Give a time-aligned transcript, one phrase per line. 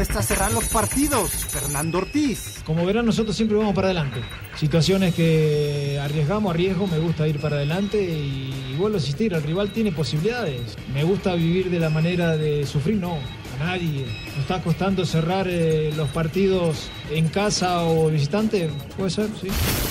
[0.00, 1.30] cuesta cerrar los partidos.
[1.30, 2.62] Fernando Ortiz.
[2.64, 4.22] Como verán, nosotros siempre vamos para adelante.
[4.56, 9.42] Situaciones que arriesgamos, arriesgo, me gusta ir para adelante y, y vuelvo a insistir, el
[9.42, 10.78] rival tiene posibilidades.
[10.94, 13.18] Me gusta vivir de la manera de sufrir, no,
[13.60, 14.06] a nadie.
[14.28, 19.48] Nos está costando cerrar eh, los partidos en casa o visitante, puede ser, sí.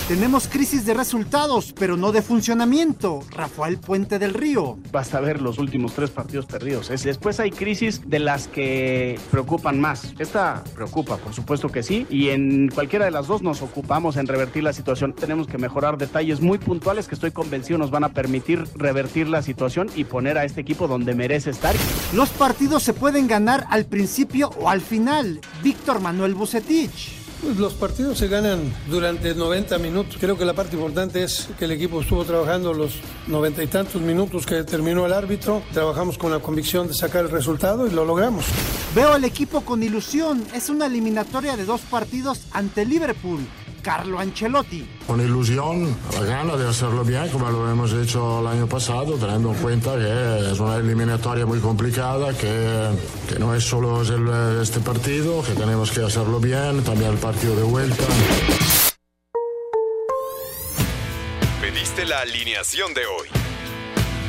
[0.08, 3.20] Tenemos crisis de resultados, pero no de funcionamiento.
[3.30, 4.78] Rafael Puente del Río.
[4.90, 6.90] Basta ver los últimos tres partidos perdidos.
[6.90, 10.12] Es- después hay crisis de las que preocupan más.
[10.18, 14.26] Esta preocupa, por supuesto que sí, y en cualquiera de las dos nos ocupamos en
[14.26, 15.12] revertir la situación.
[15.14, 19.42] Tenemos que mejorar detalles muy puntuales que estoy convencido nos van a permitir revertir la
[19.42, 21.74] situación y poner a este equipo donde merece estar.
[22.14, 25.40] Los partidos se pueden ganar al principio o al final.
[25.62, 27.09] Víctor Manuel Bucetich.
[27.42, 30.16] Pues los partidos se ganan durante 90 minutos.
[30.20, 32.96] Creo que la parte importante es que el equipo estuvo trabajando los
[33.28, 35.62] noventa y tantos minutos que terminó el árbitro.
[35.72, 38.44] Trabajamos con la convicción de sacar el resultado y lo logramos.
[38.94, 40.44] Veo al equipo con ilusión.
[40.54, 43.40] Es una eliminatoria de dos partidos ante Liverpool.
[43.82, 44.86] Carlo Ancelotti.
[45.06, 49.50] Con ilusión, la gana de hacerlo bien como lo hemos hecho el año pasado, teniendo
[49.52, 52.90] en cuenta que es una eliminatoria muy complicada, que,
[53.28, 57.56] que no es solo el- este partido, que tenemos que hacerlo bien, también el partido
[57.56, 58.04] de vuelta.
[61.60, 63.28] Pediste la alineación de hoy.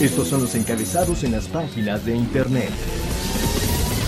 [0.00, 2.70] Estos son los encabezados en las páginas de internet.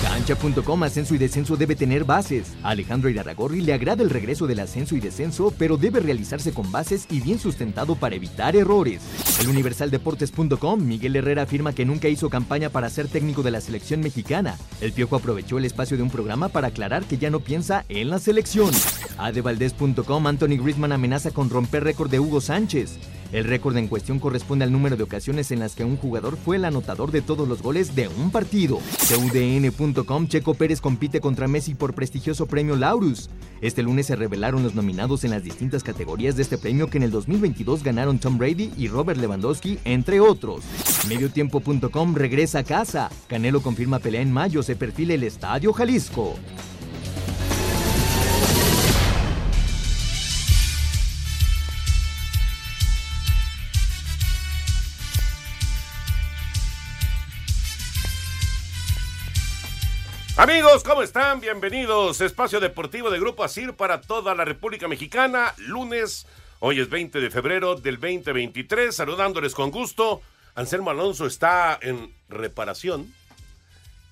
[0.02, 2.54] Cancha.com Ascenso y descenso debe tener bases.
[2.62, 7.06] Alejandro Iraragorri le agrada el regreso del ascenso y descenso, pero debe realizarse con bases
[7.10, 9.02] y bien sustentado para evitar errores.
[9.40, 14.00] El Universaldeportes.com Miguel Herrera afirma que nunca hizo campaña para ser técnico de la selección
[14.00, 14.56] mexicana.
[14.80, 18.10] El Piojo aprovechó el espacio de un programa para aclarar que ya no piensa en
[18.10, 18.70] la selección.
[19.18, 22.98] Adevaldez.com Anthony Griezmann amenaza con romper récord de Hugo Sánchez.
[23.34, 26.54] El récord en cuestión corresponde al número de ocasiones en las que un jugador fue
[26.54, 28.78] el anotador de todos los goles de un partido.
[29.08, 33.30] CUDN.com Checo Pérez compite contra Messi por prestigioso premio Laurus.
[33.60, 37.02] Este lunes se revelaron los nominados en las distintas categorías de este premio que en
[37.02, 40.62] el 2022 ganaron Tom Brady y Robert Lewandowski, entre otros.
[41.08, 43.10] Mediotiempo.com regresa a casa.
[43.26, 46.36] Canelo confirma pelea en mayo, se perfila el Estadio Jalisco.
[60.36, 61.38] Amigos, ¿cómo están?
[61.38, 62.20] Bienvenidos.
[62.20, 65.54] Espacio Deportivo de Grupo Asir para toda la República Mexicana.
[65.58, 66.26] Lunes,
[66.58, 68.92] hoy es 20 de febrero del 2023.
[68.92, 70.22] Saludándoles con gusto.
[70.56, 73.14] Anselmo Alonso está en reparación.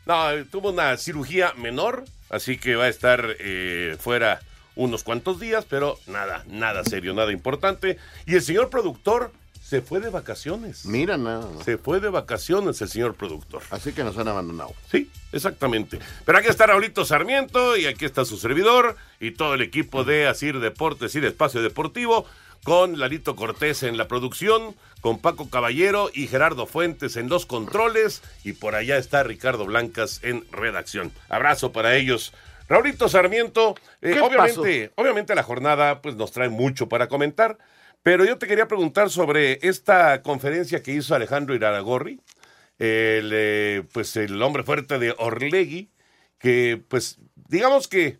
[0.07, 4.39] No, tuvo una cirugía menor, así que va a estar eh, fuera
[4.77, 7.99] unos cuantos días, pero nada, nada serio, nada importante.
[8.27, 9.33] Y el señor productor
[9.73, 10.85] se fue de vacaciones.
[10.85, 11.49] Mira, nada.
[11.65, 13.63] Se fue de vacaciones el señor productor.
[13.71, 14.75] Así que nos han abandonado.
[14.91, 15.99] Sí, exactamente.
[16.27, 20.27] Pero aquí está Raulito Sarmiento y aquí está su servidor y todo el equipo de
[20.27, 22.27] Asir Deportes y de Espacio Deportivo
[22.65, 28.23] con Lalito Cortés en la producción, con Paco Caballero y Gerardo Fuentes en los controles
[28.45, 31.13] y por allá está Ricardo Blancas en redacción.
[31.31, 32.35] Abrazo para ellos.
[32.69, 37.57] Raulito Sarmiento, eh, ¿Qué obviamente, obviamente la jornada pues nos trae mucho para comentar,
[38.03, 42.21] pero yo te quería preguntar sobre esta conferencia que hizo Alejandro Iraragorri,
[42.79, 45.91] el, eh, pues el hombre fuerte de Orlegui,
[46.39, 47.19] que pues
[47.49, 48.19] digamos que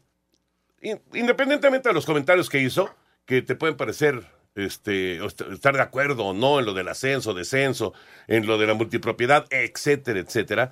[0.81, 2.95] in- independientemente de los comentarios que hizo,
[3.27, 4.23] que te pueden parecer
[4.55, 7.95] este, estar de acuerdo o no en lo del ascenso, descenso,
[8.29, 10.71] en lo de la multipropiedad, etcétera, etcétera,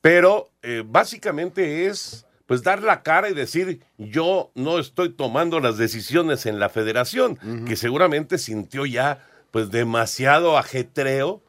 [0.00, 5.76] pero eh, básicamente es pues dar la cara y decir yo no estoy tomando las
[5.76, 11.42] decisiones en la federación, que seguramente sintió ya pues demasiado ajetreo,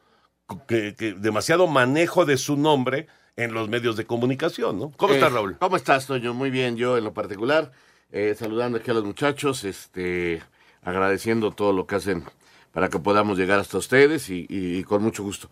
[0.68, 3.08] que, que- demasiado manejo de su nombre
[3.38, 4.92] en los medios de comunicación, ¿no?
[4.98, 5.56] ¿Cómo Eh, estás, Raúl?
[5.58, 6.34] ¿Cómo estás, Toño?
[6.34, 7.72] Muy bien, yo en lo particular,
[8.12, 10.44] eh, saludando aquí a los muchachos, este,
[10.84, 12.26] agradeciendo todo lo que hacen
[12.74, 15.50] para que podamos llegar hasta ustedes y, y- y con mucho gusto.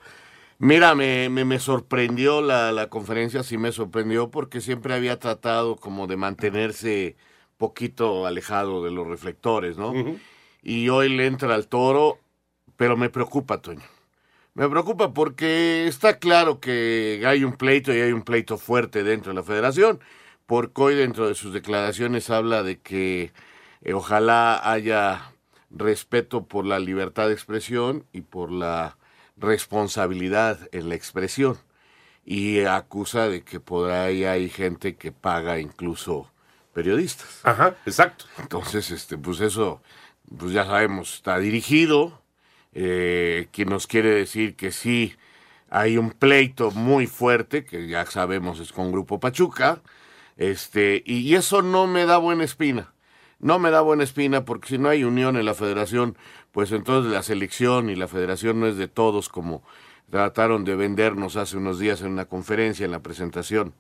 [0.60, 5.76] Mira, me, me, me sorprendió la, la conferencia, sí me sorprendió porque siempre había tratado
[5.76, 7.16] como de mantenerse
[7.58, 9.94] poquito alejado de los reflectores, ¿no?
[10.64, 12.20] Y hoy le entra al toro,
[12.76, 13.84] pero me preocupa, Toño.
[14.56, 19.32] Me preocupa porque está claro que hay un pleito y hay un pleito fuerte dentro
[19.32, 20.00] de la federación,
[20.48, 23.32] porque hoy dentro de sus declaraciones habla de que
[23.82, 25.34] eh, ojalá haya
[25.70, 28.97] respeto por la libertad de expresión y por la
[29.38, 31.58] responsabilidad en la expresión.
[32.26, 36.30] Y acusa de que por ahí hay gente que paga incluso
[36.74, 37.40] periodistas.
[37.44, 38.26] Ajá, exacto.
[38.38, 39.82] Entonces, este, pues eso,
[40.38, 42.22] pues ya sabemos, está dirigido,
[42.74, 45.16] eh, que nos quiere decir que sí
[45.70, 49.82] hay un pleito muy fuerte, que ya sabemos es con Grupo Pachuca,
[50.38, 52.94] este, y eso no me da buena espina.
[53.40, 56.18] No me da buena espina porque si no hay unión en la federación,
[56.58, 59.62] pues entonces la selección y la federación no es de todos como
[60.10, 63.76] trataron de vendernos hace unos días en una conferencia, en la presentación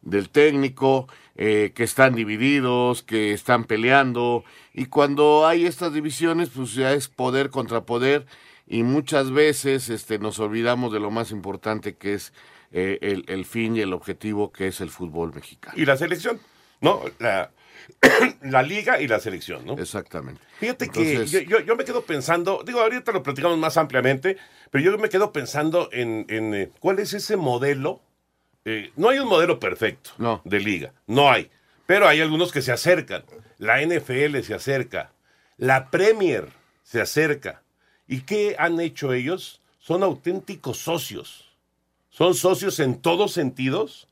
[0.00, 1.06] del técnico,
[1.36, 4.42] eh, que están divididos, que están peleando,
[4.72, 8.24] y cuando hay estas divisiones, pues ya es poder contra poder,
[8.66, 12.32] y muchas veces este, nos olvidamos de lo más importante que es
[12.72, 15.74] eh, el, el, fin y el objetivo que es el fútbol mexicano.
[15.76, 16.40] Y la selección,
[16.80, 17.02] ¿no?
[17.18, 17.50] La,
[18.42, 19.74] la liga y la selección, ¿no?
[19.78, 20.40] Exactamente.
[20.58, 24.36] Fíjate que yo, yo, yo, me quedo pensando, digo, ahorita lo platicamos más ampliamente,
[24.70, 28.00] pero yo me quedo pensando en, en eh, cuál es ese modelo.
[28.64, 30.40] Eh, no hay un modelo perfecto no.
[30.44, 31.50] de liga, no hay,
[31.86, 33.24] pero hay algunos que se acercan.
[33.58, 35.12] La NFL se acerca,
[35.56, 36.48] la Premier
[36.82, 37.62] se acerca.
[38.06, 39.62] ¿Y qué han hecho ellos?
[39.78, 41.56] Son auténticos socios.
[42.10, 44.08] Son socios en todos sentidos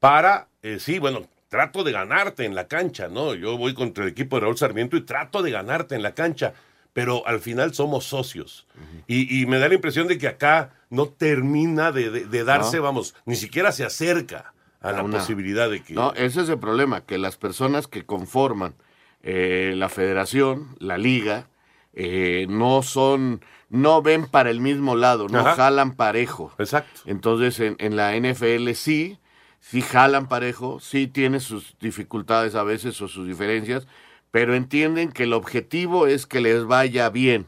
[0.00, 3.34] para, eh, sí, bueno, trato de ganarte en la cancha, ¿no?
[3.34, 6.52] Yo voy contra el equipo de Raúl Sarmiento y trato de ganarte en la cancha,
[6.92, 8.66] pero al final somos socios.
[8.74, 9.04] Uh -huh.
[9.06, 12.78] y, y, me da la impresión de que acá no termina de, de, de darse,
[12.78, 12.82] no.
[12.84, 15.18] vamos, ni siquiera se acerca a la Una.
[15.18, 15.94] posibilidad de que...
[15.94, 18.74] No, ese es el problema, que las personas que conforman
[19.22, 21.48] eh, la federación, la liga,
[21.94, 23.40] eh, no son,
[23.70, 25.56] no ven para el mismo lado, no Ajá.
[25.56, 26.52] jalan parejo.
[26.58, 27.00] Exacto.
[27.06, 29.18] Entonces en, en la NFL sí,
[29.60, 33.86] sí jalan parejo, sí tiene sus dificultades a veces o sus diferencias,
[34.30, 37.46] pero entienden que el objetivo es que les vaya bien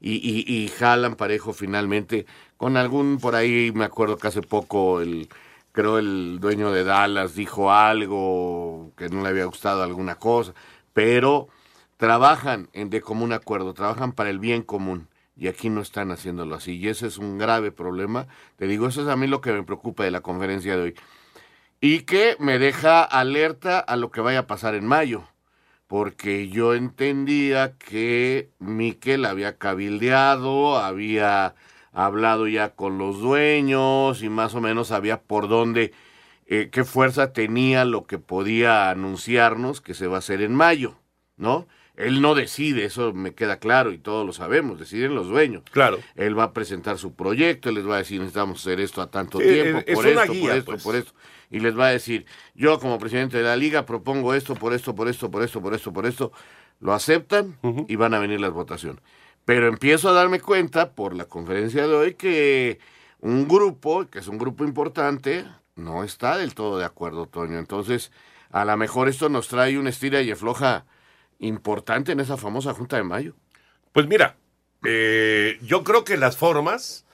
[0.00, 2.26] y, y, y, jalan parejo finalmente.
[2.56, 5.28] Con algún por ahí me acuerdo que hace poco el
[5.72, 10.52] creo el dueño de Dallas dijo algo que no le había gustado alguna cosa
[10.92, 11.48] pero
[11.96, 16.54] trabajan en de común acuerdo trabajan para el bien común y aquí no están haciéndolo
[16.54, 16.76] así.
[16.76, 18.26] Y ese es un grave problema.
[18.56, 20.94] Te digo eso es a mí lo que me preocupa de la conferencia de hoy
[21.82, 25.24] y que me deja alerta a lo que vaya a pasar en mayo,
[25.88, 31.56] porque yo entendía que Miquel había cabildeado, había
[31.92, 35.92] hablado ya con los dueños y más o menos sabía por dónde,
[36.46, 40.94] eh, qué fuerza tenía lo que podía anunciarnos que se va a hacer en mayo,
[41.36, 41.66] ¿no?
[41.96, 45.64] Él no decide, eso me queda claro y todos lo sabemos, deciden los dueños.
[45.72, 45.98] Claro.
[46.14, 49.10] Él va a presentar su proyecto, él les va a decir necesitamos hacer esto a
[49.10, 50.82] tanto sí, tiempo, es por, esto, guía, por esto, pues.
[50.84, 51.12] por esto.
[51.52, 54.94] Y les va a decir, yo como presidente de la liga propongo esto, por esto,
[54.94, 56.32] por esto, por esto, por esto, por esto.
[56.80, 57.86] Lo aceptan uh -huh.
[57.88, 59.00] y van a venir las votaciones.
[59.44, 62.80] Pero empiezo a darme cuenta por la conferencia de hoy que
[63.20, 65.44] un grupo, que es un grupo importante,
[65.76, 67.58] no está del todo de acuerdo, Toño.
[67.58, 68.10] Entonces,
[68.50, 70.84] a lo mejor esto nos trae una estira y afloja
[71.42, 73.34] importante en esa famosa Junta de Mayo?
[73.92, 74.36] Pues mira,
[74.84, 77.04] eh, yo creo que las formas,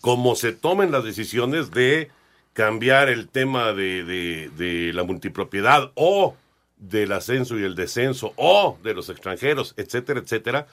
[0.00, 2.10] como se tomen las decisiones de
[2.54, 6.36] cambiar el tema de, de, de, la multipropiedad o
[6.78, 10.66] del ascenso y el descenso o de los extranjeros, etcétera, etcétera,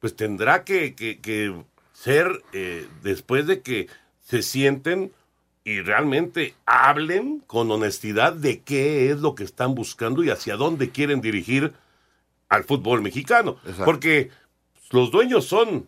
[0.00, 1.54] pues tendrá que, que, que
[1.92, 3.88] ser eh, después de que
[4.20, 5.12] se sienten
[5.64, 10.90] y realmente hablen con honestidad de qué es lo que están buscando y hacia dónde
[10.90, 11.72] quieren dirigir
[12.48, 13.58] al fútbol mexicano.
[13.64, 13.84] Exacto.
[13.84, 14.30] Porque
[14.90, 15.86] los dueños son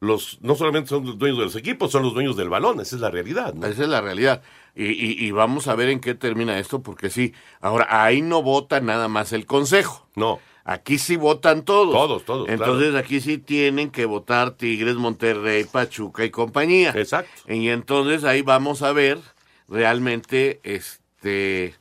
[0.00, 2.96] los, no solamente son los dueños de los equipos, son los dueños del balón, esa
[2.96, 3.54] es la realidad.
[3.54, 3.66] ¿no?
[3.66, 4.42] Esa es la realidad.
[4.74, 8.42] Y, y, y, vamos a ver en qué termina esto, porque sí, ahora ahí no
[8.42, 10.08] vota nada más el consejo.
[10.14, 10.40] No.
[10.68, 11.94] Aquí sí votan todos.
[11.94, 12.48] Todos, todos.
[12.50, 13.04] Entonces claro.
[13.04, 16.92] aquí sí tienen que votar Tigres, Monterrey, Pachuca y compañía.
[16.94, 17.50] Exacto.
[17.52, 19.18] Y entonces ahí vamos a ver
[19.66, 21.74] realmente este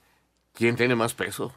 [0.54, 1.54] quién tiene más peso.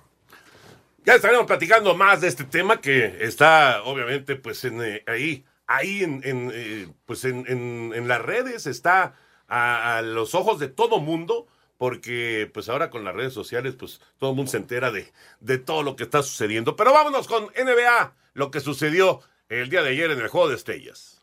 [1.04, 6.02] Ya estaremos platicando más de este tema que está obviamente pues en, eh, ahí, ahí
[6.02, 9.14] en, en eh, pues en, en, las redes, está
[9.46, 11.46] a, a, los ojos de todo mundo,
[11.78, 15.58] porque pues ahora con las redes sociales pues todo el mundo se entera de, de
[15.58, 16.74] todo lo que está sucediendo.
[16.74, 20.56] Pero vámonos con NBA, lo que sucedió el día de ayer en el Juego de
[20.56, 21.19] Estrellas.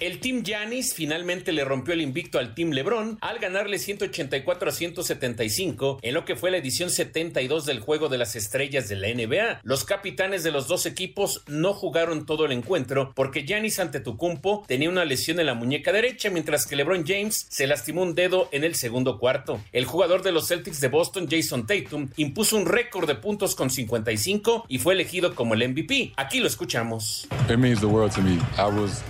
[0.00, 4.72] El Team Giannis finalmente le rompió el invicto al Team LeBron al ganarle 184 a
[4.72, 9.08] 175 en lo que fue la edición 72 del Juego de las Estrellas de la
[9.08, 9.60] NBA.
[9.62, 14.90] Los capitanes de los dos equipos no jugaron todo el encuentro porque Giannis Antetokounmpo tenía
[14.90, 18.64] una lesión en la muñeca derecha mientras que LeBron James se lastimó un dedo en
[18.64, 19.60] el segundo cuarto.
[19.72, 23.70] El jugador de los Celtics de Boston, Jason Tatum, impuso un récord de puntos con
[23.70, 26.14] 55 y fue elegido como el MVP.
[26.16, 27.28] Aquí lo escuchamos.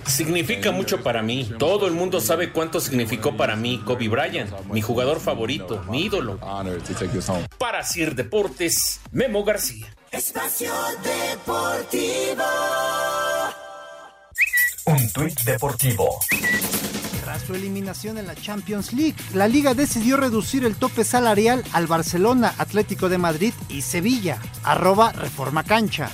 [0.06, 1.50] Significa mucho para mí.
[1.58, 6.38] Todo el mundo sabe cuánto significó para mí Kobe Bryant, mi jugador favorito, mi ídolo.
[7.58, 9.86] Para Sir Deportes, Memo García.
[10.10, 12.44] Espacio Deportivo.
[14.86, 16.20] Un tuit deportivo.
[17.24, 21.86] Tras su eliminación en la Champions League, la liga decidió reducir el tope salarial al
[21.86, 24.38] Barcelona, Atlético de Madrid y Sevilla.
[24.62, 26.10] Arroba Reforma Cancha.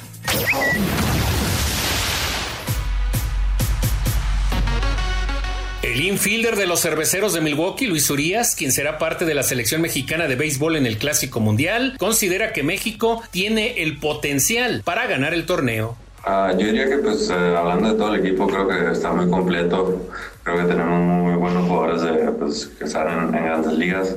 [5.90, 9.80] El infielder de los cerveceros de Milwaukee, Luis Urias, quien será parte de la selección
[9.80, 15.35] mexicana de béisbol en el Clásico Mundial, considera que México tiene el potencial para ganar
[15.35, 15.97] el torneo.
[16.23, 19.28] Ah, yo diría que, pues, eh, hablando de todo el equipo, creo que está muy
[19.28, 20.06] completo.
[20.44, 24.14] Creo que tenemos muy buenos jugadores de, pues, que están en, grandes ligas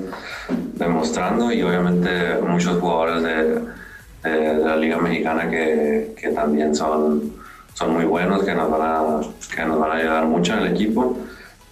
[0.75, 7.33] demostrando y obviamente muchos jugadores de, la Liga Mexicana que, que, también son,
[7.73, 9.21] son muy buenos, que nos, van a,
[9.55, 11.17] que nos van a ayudar mucho en el equipo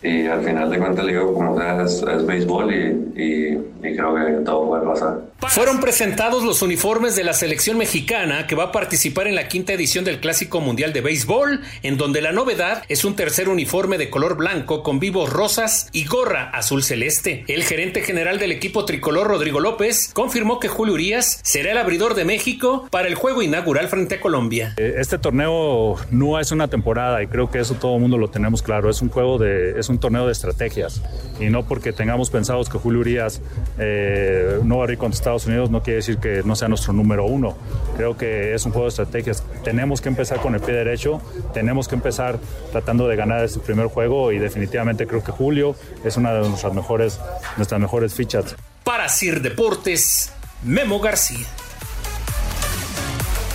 [0.03, 3.95] y al final de cuentas le digo como sea es, es béisbol y, y, y,
[3.95, 5.19] creo que todo puede pasar.
[5.49, 9.73] Fueron presentados los uniformes de la selección mexicana que va a participar en la quinta
[9.73, 14.09] edición del Clásico Mundial de Béisbol, en donde la novedad es un tercer uniforme de
[14.09, 17.43] color blanco con vivos rosas y gorra azul celeste.
[17.47, 22.15] El gerente general del equipo tricolor, Rodrigo López, confirmó que Julio Urias será el abridor
[22.15, 24.73] de México para el juego inaugural frente a Colombia.
[24.77, 28.61] Este torneo no es una temporada y creo que eso todo el mundo lo tenemos
[28.61, 28.89] claro.
[28.89, 31.01] Es un juego de, es un torneo de estrategias
[31.39, 33.41] y no porque tengamos pensados que Julio Urias
[33.77, 36.91] eh, no va a ir contra Estados Unidos no quiere decir que no sea nuestro
[36.91, 37.55] número uno.
[37.95, 39.45] Creo que es un juego de estrategias.
[39.63, 41.21] Tenemos que empezar con el pie derecho,
[41.53, 42.37] tenemos que empezar
[42.73, 45.73] tratando de ganar este primer juego y definitivamente creo que Julio
[46.03, 47.17] es una de nuestras mejores,
[47.55, 48.57] nuestras mejores fichas.
[48.83, 50.33] Para Sir Deportes,
[50.63, 51.47] Memo García.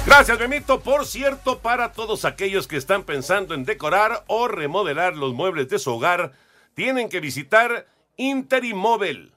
[0.07, 0.81] Gracias, Memito.
[0.81, 5.79] Por cierto, para todos aquellos que están pensando en decorar o remodelar los muebles de
[5.79, 6.33] su hogar,
[6.75, 9.36] tienen que visitar Interimóvel.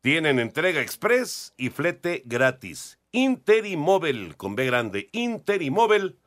[0.00, 2.98] Tienen entrega express y flete gratis.
[3.10, 6.18] Interimóvel, con B grande, Interimóvel.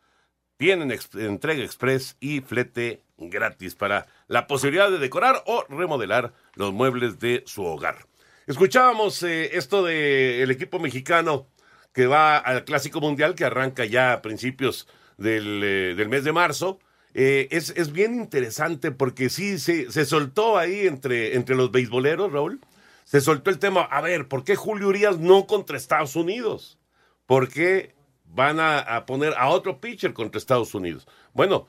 [0.58, 7.20] Tienen entrega express y flete gratis para la posibilidad de decorar o remodelar los muebles
[7.20, 8.06] de su hogar.
[8.46, 11.48] Escuchábamos eh, esto del el equipo mexicano
[11.94, 14.88] que va al Clásico Mundial que arranca ya a principios
[15.18, 16.80] del, eh, del mes de marzo.
[17.14, 22.32] Eh, es, es, bien interesante porque sí se, se soltó ahí entre, entre los beisboleros,
[22.32, 22.62] Raúl.
[23.04, 26.78] Se soltó el tema, a ver, ¿por qué Julio Urias no contra Estados Unidos?
[27.26, 31.08] ¿Por qué van a, a poner a otro pitcher contra Estados Unidos?
[31.34, 31.68] Bueno,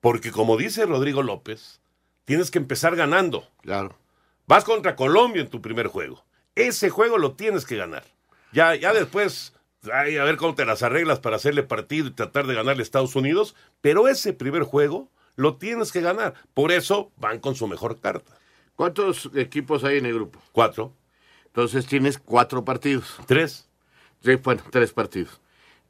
[0.00, 1.80] porque como dice Rodrigo López,
[2.24, 3.48] tienes que empezar ganando.
[3.62, 3.98] Claro.
[4.46, 6.24] Vas contra Colombia en tu primer juego.
[6.54, 8.04] Ese juego lo tienes que ganar.
[8.52, 9.54] Ya, ya después
[9.92, 12.84] Ay, a ver cómo te las arreglas para hacerle partido y tratar de ganarle a
[12.84, 16.34] Estados Unidos, pero ese primer juego lo tienes que ganar.
[16.54, 18.32] Por eso van con su mejor carta.
[18.76, 20.40] ¿Cuántos equipos hay en el grupo?
[20.52, 20.92] Cuatro.
[21.46, 23.16] Entonces tienes cuatro partidos.
[23.26, 23.68] Tres.
[24.22, 25.40] Sí, bueno, tres partidos.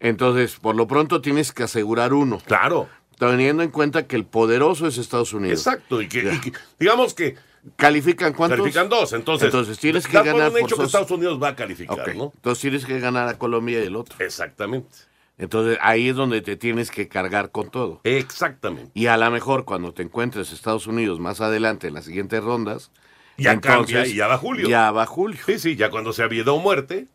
[0.01, 2.39] Entonces, por lo pronto tienes que asegurar uno.
[2.45, 2.89] Claro.
[3.19, 5.61] Teniendo en cuenta que el poderoso es Estados Unidos.
[5.61, 6.03] Exacto.
[6.03, 7.37] Y que, y que digamos que
[7.77, 8.59] ¿Califican cuántos?
[8.59, 9.47] Califican dos, entonces.
[9.47, 10.51] Entonces tienes que ganar.
[10.51, 12.17] Por un hecho que Estados Unidos va a calificar, okay.
[12.17, 12.33] ¿no?
[12.37, 14.17] Entonces tienes que ganar a Colombia y el otro.
[14.23, 14.95] Exactamente.
[15.37, 18.01] Entonces ahí es donde te tienes que cargar con todo.
[18.05, 18.91] Exactamente.
[18.95, 22.91] Y a lo mejor cuando te encuentres Estados Unidos más adelante en las siguientes rondas.
[23.37, 24.69] Ya entonces, cambia y ya va Julio.
[24.69, 25.41] Ya va Julio.
[25.45, 27.09] Sí, sí, ya cuando sea vida o muerte,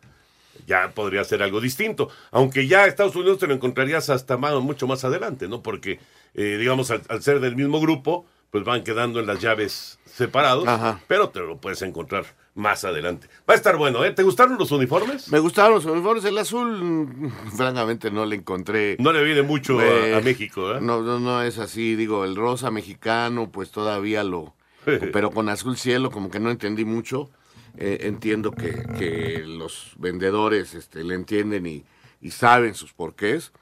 [0.68, 2.10] ya podría ser algo distinto.
[2.32, 5.64] Aunque ya Estados Unidos te lo encontrarías hasta más, mucho más adelante, ¿no?
[5.64, 6.00] Porque,
[6.34, 10.68] eh, digamos, al, al ser del mismo grupo, pues van quedando en las llaves separados,
[10.68, 11.00] Ajá.
[11.08, 12.26] pero te lo puedes encontrar
[12.56, 13.28] más adelante.
[13.50, 14.12] Va a estar bueno, ¿eh?
[14.12, 15.32] ¿Te gustaron los uniformes?
[15.32, 16.26] Me gustaron los uniformes.
[16.26, 18.98] El azul, francamente, no le encontré.
[19.00, 20.80] No le viene mucho Eh, a, a México, ¿eh?
[20.82, 21.96] No, no, no es así.
[21.96, 24.56] Digo, el rosa mexicano, pues todavía lo.
[25.14, 27.30] pero con azul cielo, como que no entendí mucho.
[27.78, 31.86] Eh, entiendo que, que los vendedores este, le entienden y,
[32.20, 33.54] y saben sus porqués.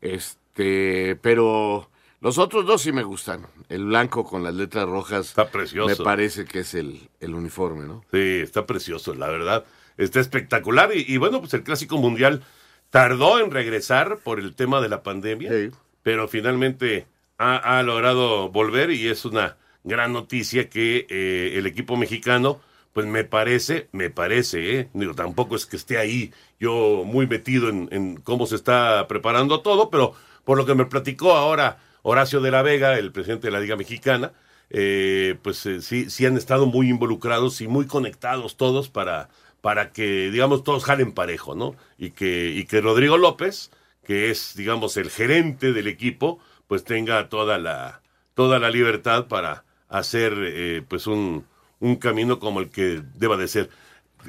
[0.00, 1.90] Este, pero
[2.24, 3.46] los otros dos sí me gustan.
[3.68, 5.26] El blanco con las letras rojas.
[5.28, 5.88] Está precioso.
[5.88, 8.02] Me parece que es el, el uniforme, ¿no?
[8.10, 9.64] Sí, está precioso, la verdad.
[9.98, 10.90] Está espectacular.
[10.96, 12.42] Y, y, bueno, pues el Clásico Mundial
[12.90, 15.70] tardó en regresar por el tema de la pandemia, Sí.
[16.02, 17.06] pero finalmente
[17.38, 22.60] ha, ha logrado volver y es una gran noticia que eh, el equipo mexicano,
[22.94, 24.88] pues me parece, me parece, ¿eh?
[24.94, 29.60] Digo, tampoco es que esté ahí yo muy metido en, en cómo se está preparando
[29.60, 30.14] todo, pero
[30.44, 33.76] por lo que me platicó ahora Horacio de la Vega, el presidente de la Liga
[33.76, 34.32] Mexicana,
[34.70, 39.30] eh, pues eh, sí, sí han estado muy involucrados y muy conectados todos para,
[39.62, 41.76] para que, digamos, todos jalen parejo, ¿no?
[41.98, 43.70] Y que, y que Rodrigo López,
[44.04, 48.02] que es, digamos, el gerente del equipo, pues tenga toda la,
[48.34, 51.46] toda la libertad para hacer, eh, pues, un,
[51.80, 53.70] un camino como el que deba de ser.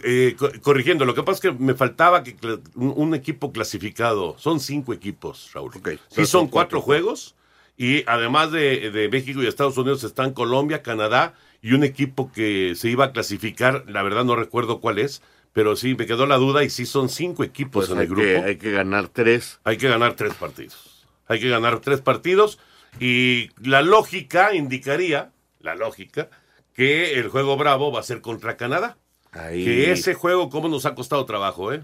[0.04, 2.36] Eh, co- corrigiendo, lo que pasa es que me faltaba que
[2.76, 5.72] un, un equipo clasificado, son cinco equipos, Raúl.
[5.74, 7.36] Sí, Entonces son son cuatro cuatro juegos
[7.78, 12.74] y además de, de México y Estados Unidos están Colombia, Canadá y un equipo que
[12.76, 16.38] se iba a clasificar, la verdad no recuerdo cuál es, pero sí me quedó la
[16.38, 18.24] duda y sí son cinco equipos Pues en el grupo.
[18.24, 19.60] que, hay que ganar tres.
[19.64, 21.08] Hay que ganar tres partidos.
[21.28, 22.60] Hay que ganar tres partidos
[23.00, 26.30] y la lógica indicaría, la lógica,
[26.74, 28.98] que el juego bravo va a ser contra Canadá.
[29.32, 29.66] Ahí.
[29.66, 31.84] Que ese juego, cómo nos ha costado trabajo, ¿eh?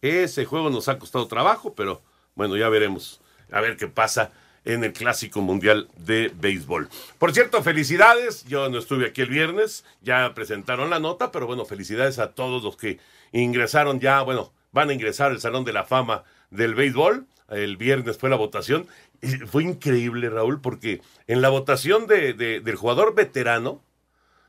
[0.00, 2.02] Ese juego nos ha costado trabajo, pero
[2.34, 3.20] bueno, ya veremos.
[3.50, 4.32] A ver qué pasa
[4.64, 6.88] en el Clásico Mundial de Béisbol.
[7.18, 8.44] Por cierto, felicidades.
[8.44, 12.62] Yo no estuve aquí el viernes, ya presentaron la nota, pero bueno, felicidades a todos
[12.62, 12.98] los que
[13.32, 17.26] ingresaron ya, bueno, van a ingresar al Salón de la Fama del Béisbol.
[17.48, 18.86] El viernes fue la votación.
[19.20, 23.80] Y fue increíble, Raúl, porque en la votación de- de- del jugador veterano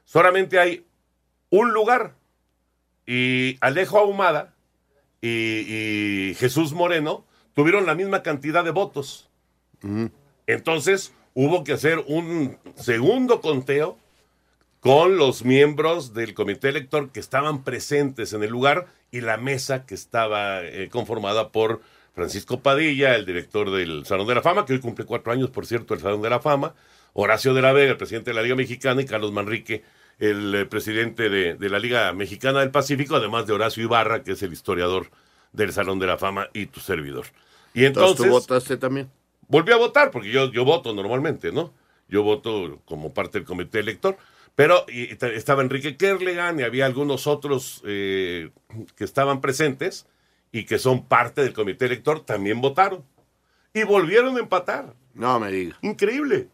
[0.06, 0.86] solamente hay
[1.50, 2.16] un lugar.
[3.06, 4.54] Y Alejo Ahumada
[5.22, 9.30] y Jesús Moreno tuvieron la misma cantidad de votos.
[10.48, 13.98] Entonces hubo que hacer un segundo conteo
[14.80, 19.86] con los miembros del comité elector que estaban presentes en el lugar y la mesa
[19.86, 21.82] que estaba eh, conformada por
[22.14, 25.66] Francisco Padilla, el director del Salón de la Fama, que hoy cumple cuatro años, por
[25.66, 26.76] cierto, el Salón de la Fama,
[27.14, 29.84] Horacio de la Vega, el presidente de la Liga Mexicana, y Carlos Manrique,
[30.20, 34.34] el eh, presidente de, de la Liga Mexicana del Pacífico, además de Horacio Ibarra, que
[34.34, 35.10] es el historiador
[35.54, 37.26] del Salón de la Fama y tu servidor.
[37.74, 38.26] Y Entonces, entonces...
[38.26, 39.10] ¿tú votaste también?
[39.48, 41.74] Volví a votar, porque yo, yo voto normalmente, ¿no?
[42.08, 44.18] Yo voto como parte del comité elector.
[44.56, 48.52] Pero y- estaba Enrique Kerlegan y había algunos otros eh,
[48.96, 50.08] que estaban presentes
[50.52, 53.04] y que son parte del comité elector, también votaron.
[53.74, 54.94] Y volvieron a empatar.
[55.16, 55.78] No me diga.
[55.82, 56.50] Increíble.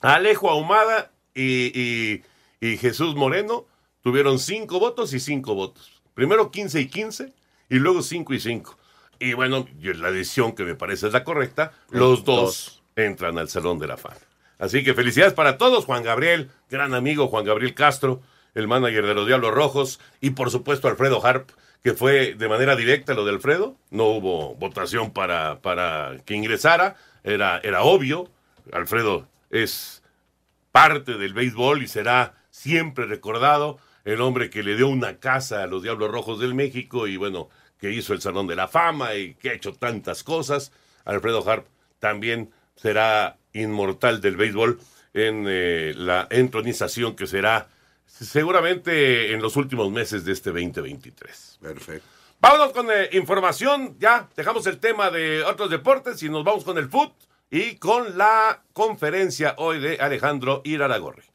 [0.00, 2.22] Alejo Ahumada y, y-
[2.60, 3.66] y Jesús Moreno
[4.02, 6.02] tuvieron cinco votos y cinco votos.
[6.14, 7.32] Primero 15 y 15
[7.70, 8.76] y luego 5 y 5.
[9.22, 13.48] Y bueno, yo- la decisión que me parece es la correcta, los dos entran al
[13.48, 14.16] Salón de la Fama.
[14.58, 18.20] Así que felicidades para todos, Juan Gabriel, gran amigo Juan Gabriel Castro,
[18.54, 21.50] el manager de los Diablos Rojos, y por supuesto Alfredo Harp,
[21.82, 26.96] que fue de manera directa lo de Alfredo, no hubo votación para, para que ingresara,
[27.24, 28.28] era, era obvio,
[28.72, 30.02] Alfredo es
[30.70, 35.66] parte del béisbol y será siempre recordado, el hombre que le dio una casa a
[35.66, 37.48] los Diablos Rojos del México y bueno,
[37.82, 40.70] que hizo el Salón de la Fama y que ha hecho tantas cosas.
[41.04, 41.66] Alfredo Harp
[41.98, 44.78] también será inmortal del béisbol
[45.14, 47.66] en eh, la entronización que será
[48.06, 51.58] seguramente en los últimos meses de este 2023.
[51.60, 52.06] Perfecto.
[52.38, 56.78] Vámonos con eh, información, ya dejamos el tema de otros deportes y nos vamos con
[56.78, 57.12] el foot
[57.50, 61.31] y con la conferencia hoy de Alejandro Iraragorri.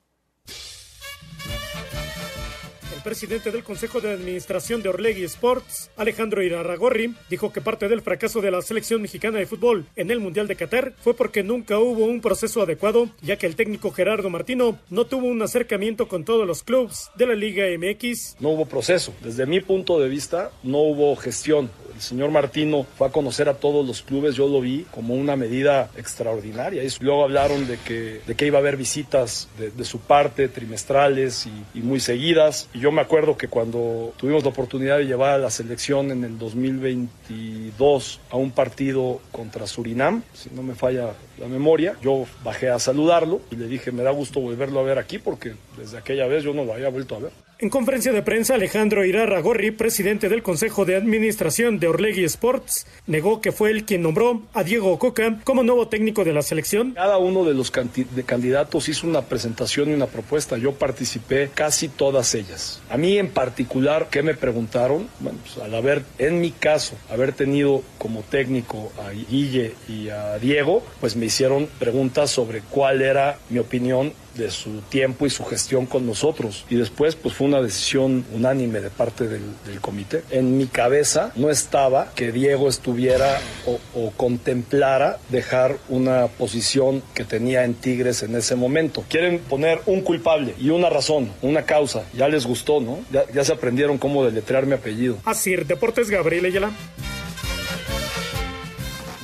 [3.08, 8.42] Presidente del Consejo de Administración de Orlegui Sports, Alejandro Irarragorri, dijo que parte del fracaso
[8.42, 12.04] de la selección mexicana de fútbol en el Mundial de Qatar fue porque nunca hubo
[12.04, 16.46] un proceso adecuado, ya que el técnico Gerardo Martino no tuvo un acercamiento con todos
[16.46, 18.42] los clubes de la Liga MX.
[18.42, 19.14] No hubo proceso.
[19.24, 21.72] Desde mi punto de vista, no hubo gestión.
[21.98, 25.36] El señor Martino fue a conocer a todos los clubes, yo lo vi como una
[25.36, 26.84] medida extraordinaria.
[26.84, 31.80] Y luego hablaron de que, iba a haber visitas de, de su parte, trimestrales y,
[31.80, 32.70] y muy seguidas.
[32.76, 36.24] Y yo me acuerdo que cuando tuvimos la oportunidad de llevar a la selección en
[36.24, 42.70] el 2022 a un partido contra Surinam, si no me falla la memoria, yo bajé
[42.70, 46.28] a saludarlo y le dije, me da gusto volverlo a ver aquí porque desde aquella
[46.28, 47.32] vez yo no lo había vuelto a ver.
[47.60, 53.42] En conferencia de prensa, Alejandro Irarragorri, presidente del Consejo de Administración de Orlegui Sports, negó
[53.42, 56.92] que fue él quien nombró a Diego Coca como nuevo técnico de la selección.
[56.92, 60.60] Cada uno de los de candidatos hizo una presentación y una propuesta.
[60.60, 62.80] Yo participé casi todas ellas.
[62.92, 65.08] A mí en particular, ¿qué me preguntaron?
[65.20, 70.38] Bueno, pues, al haber, en mi caso, haber tenido como técnico a Guille y a
[70.38, 75.44] Diego, pues me hicieron preguntas sobre cuál era mi opinión de su tiempo y su
[75.46, 76.66] gestión con nosotros.
[76.70, 80.24] Y después, pues fue una decisión unánime de parte del, del comité.
[80.30, 87.24] En mi cabeza no estaba que Diego estuviera o, o contemplara dejar una posición que
[87.24, 89.04] tenía en Tigres en ese momento.
[89.10, 92.04] Quieren poner un culpable y una razón, una causa.
[92.16, 93.00] Ya les gustó, ¿no?
[93.12, 95.18] Ya, ya se aprendieron cómo deletrear mi apellido.
[95.26, 96.72] Así, Deportes Gabriel Ayala.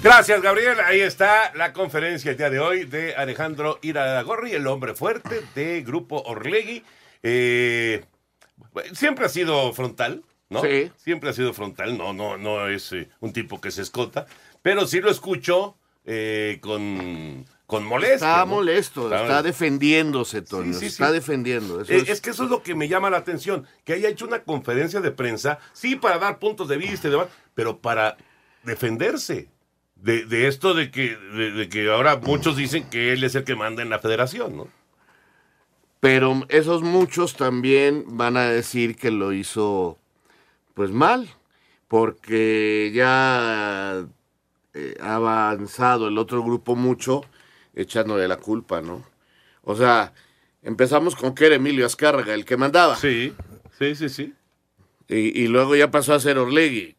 [0.03, 0.77] Gracias, Gabriel.
[0.85, 5.81] Ahí está la conferencia el día de hoy de Alejandro Iragorri, el hombre fuerte de
[5.81, 6.83] Grupo Orlegui.
[7.23, 8.03] Eh,
[8.93, 10.61] siempre ha sido frontal, ¿no?
[10.61, 10.91] Sí.
[10.97, 14.25] Siempre ha sido frontal, no, no, no es eh, un tipo que se escota,
[14.61, 18.15] pero sí lo escucho eh, con, con molestia.
[18.15, 18.47] Está ¿no?
[18.47, 20.73] molesto, está, defendiéndose, Toño.
[20.73, 21.13] Sí, sí, está sí.
[21.13, 21.79] defendiendo.
[21.79, 24.25] Eso es- es que eso es lo que me llama la atención, que haya hecho
[24.25, 28.17] una conferencia de prensa, sí para dar puntos de vista y demás, pero para
[28.63, 29.47] defenderse
[30.03, 33.45] de, de esto de que, de, de que ahora muchos dicen que él es el
[33.45, 34.67] que manda en la federación, ¿no?
[36.01, 39.97] Pero esos muchos también van a decir que lo hizo
[40.73, 41.29] pues mal,
[41.87, 44.05] porque ya
[44.73, 47.21] eh, ha avanzado el otro grupo mucho
[47.73, 49.05] echándole la culpa, ¿no?
[49.63, 50.13] O sea,
[50.63, 52.97] empezamos con que era Emilio Azcárraga el que mandaba.
[52.97, 53.33] Sí,
[53.79, 54.33] sí, sí, sí.
[55.07, 56.97] Y, y luego ya pasó a ser Orlegui,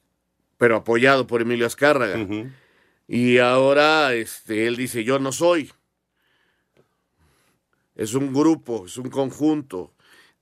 [0.56, 2.26] pero apoyado por Emilio Azcárraga.
[3.06, 5.70] Y ahora este, él dice, yo no soy.
[7.94, 9.92] Es un grupo, es un conjunto.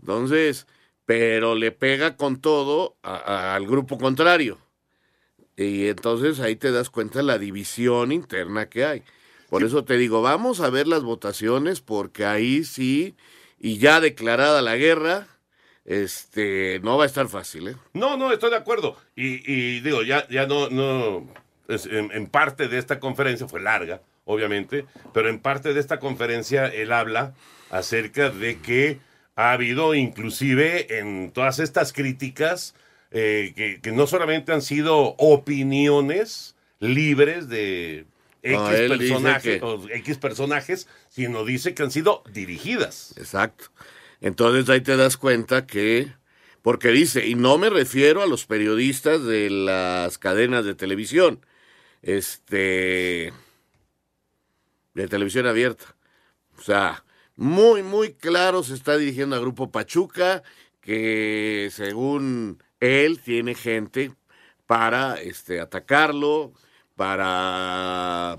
[0.01, 0.67] Entonces,
[1.05, 4.59] pero le pega con todo a- a- al grupo contrario.
[5.57, 9.03] Y entonces ahí te das cuenta de la división interna que hay.
[9.51, 13.15] Por eso te digo, vamos a ver las votaciones, porque ahí sí,
[13.59, 15.27] y ya declarada la guerra,
[15.85, 17.77] este, no va a estar fácil, ¿eh?
[17.93, 18.97] No, no, estoy de acuerdo.
[19.15, 21.29] Y, y digo, ya, ya no, no,
[21.69, 25.99] es- en, en parte de esta conferencia, fue larga, obviamente, pero en parte de esta
[25.99, 27.35] conferencia él habla
[27.71, 28.99] acerca de que
[29.35, 32.75] ha habido inclusive en todas estas críticas
[33.11, 38.07] eh, que, que no solamente han sido opiniones libres de
[38.43, 38.69] X No,
[39.43, 43.15] que- o X personajes, sino dice que han sido dirigidas.
[43.17, 43.67] Exacto.
[44.21, 46.09] Entonces ahí te das cuenta que,
[46.63, 51.41] porque dice, y no me refiero a los periodistas de las cadenas de televisión,
[52.03, 53.33] este,
[54.95, 55.95] de televisión abierta.
[56.59, 57.05] O sea,
[57.37, 60.43] muy, muy claro se está dirigiendo a Grupo Pachuca,
[60.81, 64.13] que según él tiene gente
[64.67, 66.53] para este, atacarlo,
[66.97, 68.37] para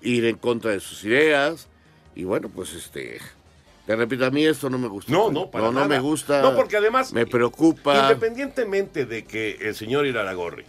[0.00, 1.68] ir en contra de sus ideas.
[2.14, 3.20] Y bueno, pues este,
[3.86, 5.12] te repito, a mí esto no me gusta.
[5.12, 6.40] No, no, para no, no me gusta.
[6.40, 8.02] No, porque además- Me preocupa.
[8.02, 10.64] Independientemente de que el señor Iraragorri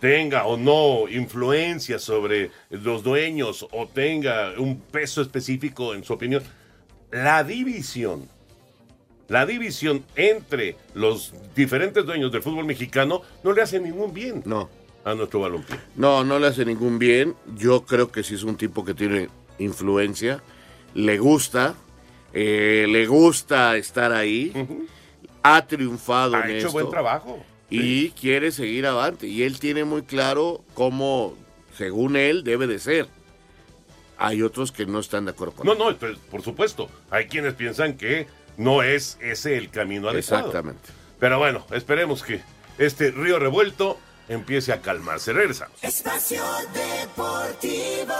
[0.00, 6.42] tenga o no influencia sobre los dueños o tenga un peso específico en su opinión,
[7.12, 8.28] la división,
[9.28, 14.68] la división entre los diferentes dueños del fútbol mexicano no le hace ningún bien no.
[15.04, 15.76] a nuestro balompié.
[15.96, 17.34] No, no le hace ningún bien.
[17.56, 20.42] Yo creo que sí es un tipo que tiene influencia.
[20.94, 21.74] Le gusta.
[22.32, 24.52] eh, le gusta estar ahí.
[25.42, 26.72] Ha triunfado Ha en hecho esto.
[26.72, 27.42] buen trabajo.
[27.70, 29.26] Y quiere seguir adelante.
[29.26, 31.34] Y él tiene muy claro cómo,
[31.76, 33.08] según él, debe de ser.
[34.18, 35.78] Hay otros que no están de acuerdo con No, él.
[35.78, 40.46] no, entonces, por supuesto, hay quienes piensan que no es ese el camino adecuado.
[40.48, 40.90] Exactamente.
[41.18, 42.42] Pero bueno, esperemos que
[42.78, 45.32] este río revuelto empiece a calmarse.
[45.32, 45.82] Regresamos.
[45.82, 46.42] Espacio
[46.74, 48.14] Deportivo.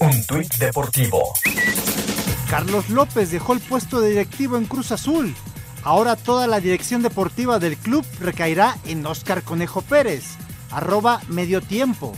[0.00, 1.32] Un tuit deportivo.
[2.48, 5.34] Carlos López dejó el puesto de directivo en Cruz Azul.
[5.88, 10.36] Ahora toda la dirección deportiva del club recaerá en Óscar Conejo Pérez.
[10.70, 12.12] Arroba medio tiempo.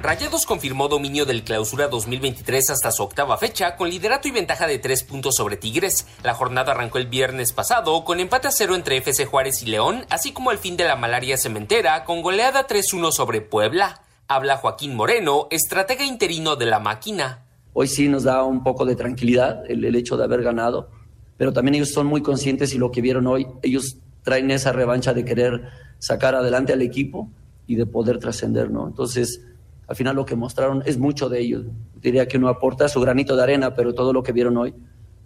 [0.00, 4.78] Rayados confirmó dominio del clausura 2023 hasta su octava fecha, con liderato y ventaja de
[4.78, 6.06] tres puntos sobre Tigres.
[6.22, 10.06] La jornada arrancó el viernes pasado con empate a cero entre FC Juárez y León,
[10.08, 14.00] así como el fin de la malaria cementera con goleada 3-1 sobre Puebla.
[14.28, 17.45] Habla Joaquín Moreno, estratega interino de la máquina.
[17.78, 20.88] Hoy sí nos da un poco de tranquilidad el, hecho de haber ganado,
[21.36, 25.12] pero también ellos son muy conscientes y lo que vieron hoy, ellos traen esa revancha
[25.12, 27.30] de querer sacar adelante al equipo
[27.66, 28.86] y de poder trascender, ¿no?
[28.88, 29.42] Entonces,
[29.86, 31.66] al final lo que mostraron es mucho de ellos.
[32.00, 34.72] Diría que uno aporta su granito de arena, pero todo lo que vieron hoy,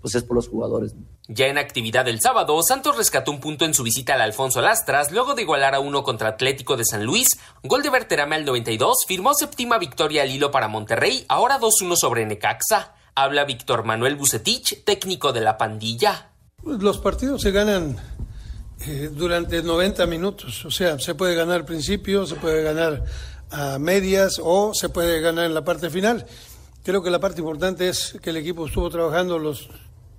[0.01, 0.95] pues es por los jugadores.
[0.95, 1.05] ¿no?
[1.29, 5.13] Ya en actividad el sábado, Santos rescató un punto en su visita al Alfonso Lastras,
[5.13, 7.39] luego de igualar a uno contra Atlético de San Luis.
[7.63, 12.27] Gol de Berterame al 92, firmó séptima victoria al hilo para Monterrey, ahora 2-1 sobre
[12.27, 12.95] Necaxa.
[13.15, 16.31] Habla Víctor Manuel Bucetich, técnico de la pandilla.
[16.63, 17.97] Pues los partidos se ganan
[18.87, 23.05] eh, durante 90 minutos, o sea, se puede ganar al principio, se puede ganar
[23.51, 26.27] a medias o se puede ganar en la parte final.
[26.83, 29.69] Creo que la parte importante es que el equipo estuvo trabajando los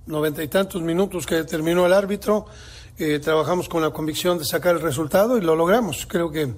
[0.06, 2.46] noventa y tantos minutos que terminó el árbitro.
[2.98, 6.06] Eh, trabajamos con la convicción de sacar el resultado y lo logramos.
[6.08, 6.54] Creo que,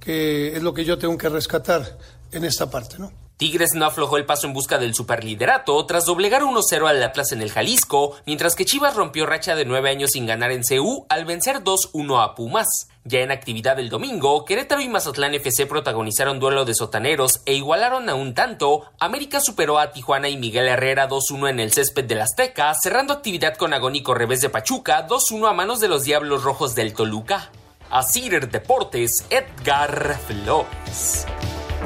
[0.00, 1.98] que es lo que yo tengo que rescatar
[2.30, 3.21] en esta parte, ¿no?
[3.36, 7.42] Tigres no aflojó el paso en busca del superliderato tras doblegar 1-0 al Atlas en
[7.42, 11.24] el Jalisco, mientras que Chivas rompió racha de nueve años sin ganar en CU al
[11.24, 12.88] vencer 2-1 a Pumas.
[13.04, 18.08] Ya en actividad el domingo, Querétaro y Mazatlán FC protagonizaron duelo de sotaneros e igualaron
[18.08, 18.84] a un tanto.
[19.00, 23.56] América superó a Tijuana y Miguel Herrera 2-1 en el césped del Azteca, cerrando actividad
[23.56, 27.50] con agónico revés de Pachuca 2-1 a manos de los Diablos Rojos del Toluca.
[27.90, 28.02] A
[28.50, 31.26] Deportes, Edgar Flores.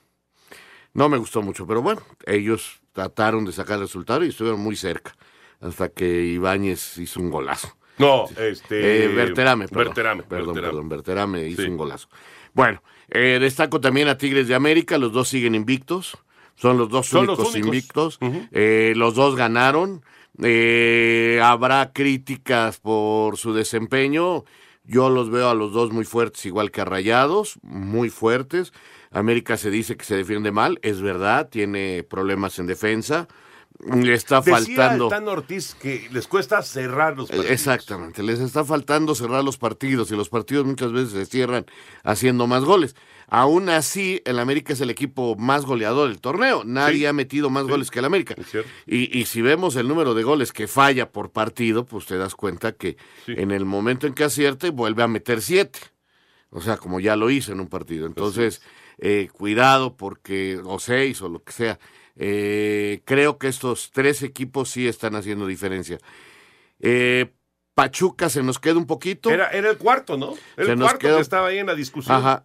[0.95, 4.77] no me gustó mucho, pero bueno, ellos trataron de sacar el resultado y estuvieron muy
[4.77, 5.17] cerca,
[5.61, 7.77] hasta que Ibáñez hizo un golazo.
[7.99, 9.05] No, este...
[9.07, 9.85] Eh, Berterame, perdón.
[9.87, 10.69] Berterame, Perdón, Berterame.
[10.71, 11.69] perdón, Berterame hizo Sí.
[11.69, 12.09] un golazo.
[12.53, 16.17] Bueno, eh, destaco también a Tigres de América, los dos siguen invictos,
[16.57, 18.19] son los dos Son los únicos, invictos.
[18.53, 20.03] Eh, los dos ganaron,
[20.43, 24.45] Eh, habrá críticas por su desempeño,
[24.85, 28.73] yo los veo a los dos muy fuertes, igual que a Rayados, muy fuertes,
[29.11, 33.29] América se dice que se defiende mal, es verdad, tiene problemas en defensa,
[33.85, 35.09] le está Decía faltando...
[35.09, 37.51] Tan Ortiz que les cuesta cerrar los partidos.
[37.51, 41.67] Exactamente, les está faltando cerrar los partidos y los partidos muchas veces se cierran
[42.05, 42.97] haciendo más goles.
[43.35, 46.65] Aún así, el América es el equipo más goleador del torneo.
[46.67, 48.35] Nadie Sí, ha metido más sí, goles que el América.
[48.87, 52.35] Y, y si vemos el número de goles que falla por partido, pues te das
[52.35, 53.33] cuenta que Sí.
[53.39, 55.79] en el momento en que acierte vuelve a meter siete.
[56.51, 58.07] O sea, como ya lo hizo en un partido.
[58.07, 58.61] Entonces,
[58.99, 61.79] eh, cuidado porque, o seis o lo que sea.
[62.17, 65.99] Eh, creo que estos tres equipos sí están haciendo diferencia.
[66.81, 67.33] Eh,
[67.75, 69.31] Pachuca se nos queda un poquito.
[69.31, 70.35] Era, era el cuarto, ¿no?
[70.59, 72.15] El Se nos cuarto quedó- que estaba ahí en la discusión.
[72.15, 72.45] Ajá.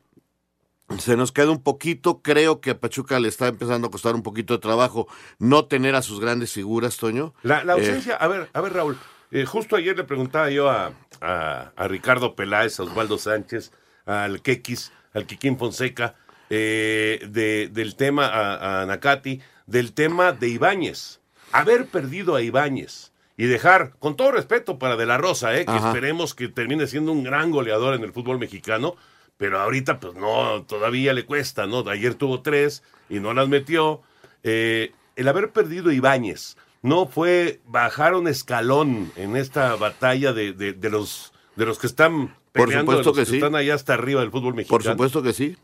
[0.99, 2.21] Se nos queda un poquito.
[2.21, 5.95] Creo que a Pachuca le está empezando a costar un poquito de trabajo no tener
[5.95, 7.33] a sus grandes figuras, Toño.
[7.43, 8.97] La, la Eh, ausencia, a ver, a ver, Raúl,
[9.31, 13.71] eh, justo ayer le preguntaba yo a, a- a Ricardo Peláez, a Osvaldo Sánchez,
[14.05, 16.15] al Quequis, al Quiquín Fonseca,
[16.49, 21.19] eh, de- del tema, a, a Nakati, del tema de Ibáñez.
[21.51, 25.71] Haber perdido a Ibáñez y dejar, con todo respeto para De La Rosa, eh, que
[25.71, 25.89] Ajá.
[25.89, 28.95] esperemos que termine siendo un gran goleador en el fútbol mexicano,
[29.37, 31.87] pero ahorita pues no, todavía le cuesta, ¿no?
[31.89, 34.01] Ayer tuvo tres y no las metió.
[34.43, 40.73] Eh, el haber perdido Ibáñez no fue bajar un escalón en esta batalla de, de-
[40.73, 43.35] de los, de los que están Por peleando, de supuesto los que, que sí.
[43.37, 44.77] están allá hasta arriba del fútbol mexicano.
[44.79, 45.57] Por supuesto que sí.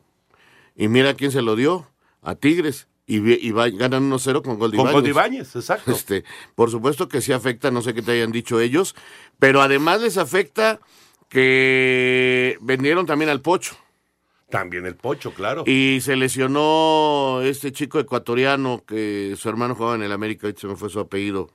[0.75, 1.87] Y mira quién se lo dio.
[2.21, 2.87] A Tigres.
[3.05, 5.09] Y, y va- ganan 1-0 con gol de Con gol de.
[5.09, 5.91] Ibáñez, exacto.
[5.91, 6.23] Este,
[6.55, 8.95] por supuesto que sí afecta, no sé qué te hayan dicho ellos,
[9.39, 10.79] pero además les afecta
[11.33, 13.75] que vendieron también al Pocho.
[14.49, 15.63] También el Pocho, claro.
[15.65, 20.75] Y se lesionó este chico ecuatoriano que su hermano jugaba en el América, se me
[20.75, 21.49] fue su apellido.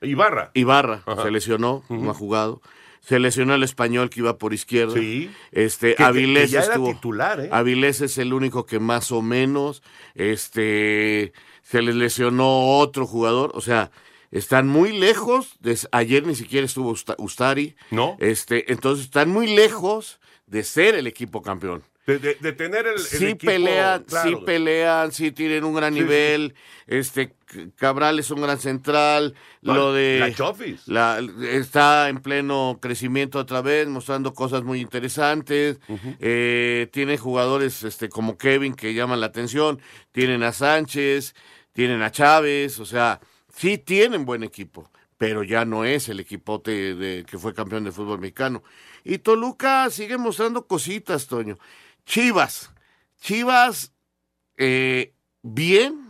[0.00, 0.50] Ibarra.
[0.54, 1.22] Ibarra, Ajá.
[1.24, 2.60] se lesionó, no ha jugado.
[3.00, 4.94] Se lesionó el español que iba por izquierda.
[4.94, 5.30] Sí.
[5.50, 6.88] Este, Que- Avilés que ya era estuvo.
[6.92, 7.48] titular, ¿eh?
[7.52, 9.82] Avilés es el único que más o menos,
[10.14, 13.50] este, se les lesionó otro jugador.
[13.54, 13.90] O sea,
[14.34, 15.54] Están muy lejos.
[15.60, 17.76] De, ayer ni siquiera estuvo Usta- Ustari.
[17.90, 18.16] No.
[18.20, 21.82] Este, entonces están muy lejos de ser el equipo campeón.
[22.06, 24.28] De, de- de tener el, el sí equipo, pelean, claro.
[24.28, 26.54] sí pelean, sí tienen un gran Sí, nivel.
[26.86, 27.32] Este
[27.76, 29.34] Cabral es un gran central.
[29.62, 30.86] Lo de la Chofis.
[30.86, 31.20] la-
[31.50, 35.78] está en pleno crecimiento otra vez, mostrando cosas muy interesantes.
[36.20, 39.80] Eh, tiene jugadores este como Kevin que llaman la atención.
[40.12, 41.34] Tienen a Sánchez,
[41.72, 43.20] tienen a Chávez, o sea,
[43.56, 47.92] sí tienen buen equipo, pero ya no es el equipote de, que fue campeón de
[47.92, 48.62] fútbol mexicano.
[49.04, 51.58] Y Toluca sigue mostrando cositas, Toño.
[52.04, 52.70] Chivas,
[53.20, 53.92] Chivas,
[54.56, 56.04] eh, bien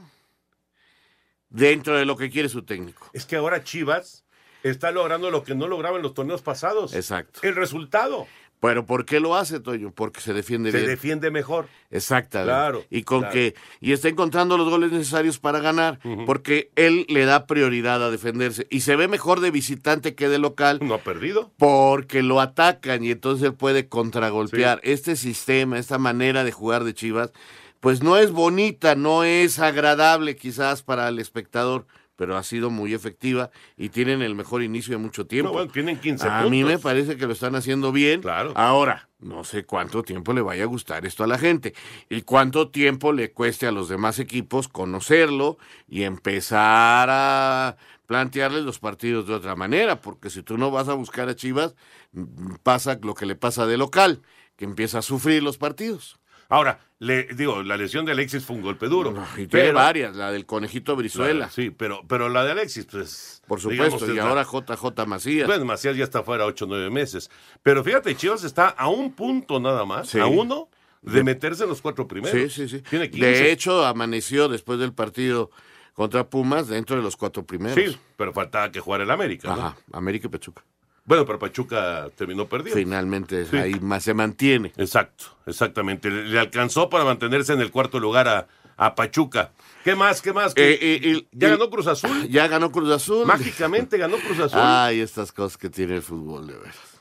[1.48, 3.08] dentro de lo que quiere su técnico.
[3.12, 4.24] Es que ahora Chivas
[4.62, 6.94] está logrando lo que no lograba en los torneos pasados.
[6.94, 7.40] Exacto.
[7.42, 8.26] El resultado.
[8.64, 9.92] Pero ¿por qué lo hace, Toño?
[9.94, 10.88] Porque se defiende Se bien.
[10.88, 11.68] defiende mejor.
[11.90, 12.50] Exactamente.
[12.50, 13.32] Claro, Y con claro.
[13.34, 18.10] que y está encontrando los goles necesarios para ganar, porque él le da prioridad a
[18.10, 20.78] defenderse y se ve mejor de visitante que de local.
[20.82, 21.52] No ha perdido.
[21.58, 24.80] Porque lo atacan y entonces él puede contragolpear.
[24.82, 27.32] Este sistema, esta manera de jugar de Chivas,
[27.80, 32.94] pues no es bonita, no es agradable quizás para el espectador, pero ha sido muy
[32.94, 35.48] efectiva y tienen el mejor inicio de mucho tiempo.
[35.48, 38.20] No, bueno, tienen 15 a mí me parece que lo están haciendo bien.
[38.20, 38.52] Claro.
[38.54, 41.74] Ahora, no sé cuánto tiempo le vaya a gustar esto a la gente
[42.08, 48.78] y cuánto tiempo le cueste a los demás equipos conocerlo y empezar a plantearles los
[48.78, 51.74] partidos de otra manera, porque si tú no vas a buscar a Chivas,
[52.12, 54.22] mm, pasa lo que le pasa de local,
[54.56, 56.18] que empieza a sufrir los partidos.
[56.48, 59.12] Ahora, le digo, la lesión de Alexis fue un golpe duro.
[59.34, 63.42] Y tiene pero- varias, la del conejito Brizuela, sí, pero, pero la de Alexis, pues.
[63.46, 65.46] por digamos, supuesto, es y la- ahora JJ Macías.
[65.46, 67.30] Pues Macías ya está fuera ocho o nueve meses.
[67.62, 70.18] Pero fíjate, Chivas está a un punto nada más, Sí.
[70.20, 70.68] a uno,
[71.02, 72.38] de meterse en los cuatro primeros.
[72.38, 72.80] Sí, sí, sí.
[72.88, 73.26] Tiene 15.
[73.26, 75.50] De hecho, amaneció después del partido
[75.92, 77.78] contra Pumas dentro de los cuatro primeros.
[77.78, 79.48] Sí, pero faltaba que jugar el América.
[79.48, 79.54] ¿no?
[79.66, 80.64] Ajá, América y Pachuca.
[81.06, 82.78] Bueno, pero Pachuca terminó perdiendo.
[82.78, 83.56] Finalmente Sí.
[83.56, 84.72] ahí más se mantiene.
[84.76, 86.10] Exacto, exactamente.
[86.10, 89.52] Le, le alcanzó para mantenerse en el cuarto lugar a, a Pachuca.
[89.84, 90.22] ¿Qué más?
[90.22, 90.52] ¿Qué más?
[90.56, 92.26] Eh, eh, ¿Ya ganó Cruz Azul?
[92.30, 93.26] Ya ganó Cruz Azul.
[93.26, 94.60] Mágicamente ganó Cruz Azul.
[94.62, 97.00] Ay, estas cosas que tiene el fútbol, de veras.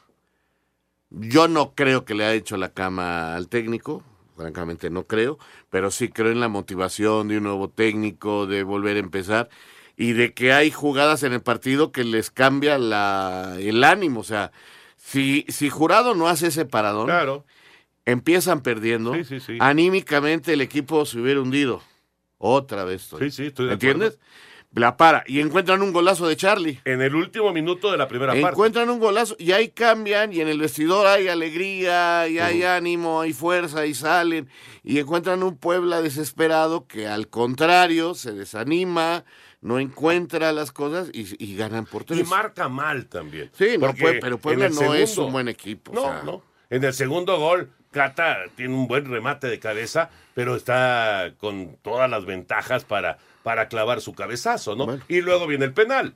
[1.09, 4.03] Yo no creo que le ha hecho la cama al técnico,
[4.35, 5.37] francamente no creo,
[5.69, 9.47] pero sí creo en la motivación de un nuevo técnico, de volver a empezar
[9.97, 14.21] y de que hay jugadas en el partido que les cambia la, el ánimo.
[14.21, 14.51] O sea,
[14.97, 17.45] si, si Jurado no hace ese paradón, Claro.
[18.06, 19.58] empiezan perdiendo, Sí, sí, sí.
[19.60, 21.82] anímicamente el equipo se hubiera hundido.
[22.38, 23.10] Otra vez.
[23.19, 24.19] Sí, sí, estoy de ¿Entiendes?
[24.75, 25.23] La para.
[25.27, 26.79] Y encuentran un golazo de Charlie.
[26.84, 28.47] En el último minuto de la primera parte.
[28.49, 33.21] Encuentran un golazo y ahí cambian y en el vestidor hay alegría y hay ánimo,
[33.21, 34.49] hay fuerza y salen
[34.84, 39.25] y encuentran un Puebla desesperado que al contrario se desanima,
[39.63, 42.28] no encuentra las cosas y, y ganan por Y tres.
[42.30, 43.49] marca mal también.
[43.58, 45.91] Sí, no, Porque Pue- pero Puebla no es un buen equipo.
[45.91, 46.43] o No, sea, no.
[46.69, 52.10] En el segundo gol, Cata tiene un buen remate de cabeza, pero está con todas
[52.10, 54.99] las ventajas para, para clavar su cabezazo, ¿no?
[55.08, 56.15] Y luego viene el penal.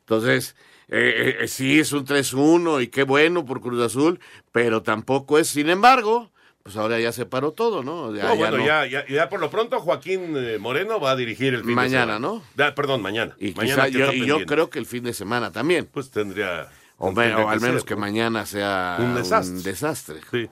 [0.00, 0.56] Entonces,
[0.88, 5.48] eh, eh, sí es un 3-1 y qué bueno por Cruz Azul, pero tampoco es,
[5.48, 6.30] sin embargo,
[6.62, 8.14] pues ahora ya se paró todo, ¿no?
[8.14, 8.66] Ya- No, ya bueno, no.
[8.66, 11.74] Ya, ya, ya por lo pronto Joaquín eh, Moreno va a dirigir el fin de
[11.74, 12.18] Mañana, semana.
[12.20, 12.42] ¿no?
[12.54, 13.34] Da- perdón, mañana.
[13.38, 15.88] Y, mañana yo, y yo creo que el fin de semana también.
[15.90, 16.68] Pues tendría...
[16.98, 18.00] O, tendría o al menos ser, que ¿no?
[18.00, 19.62] mañana sea Un desastre.
[19.62, 20.20] desastre.
[20.30, 20.48] Sí.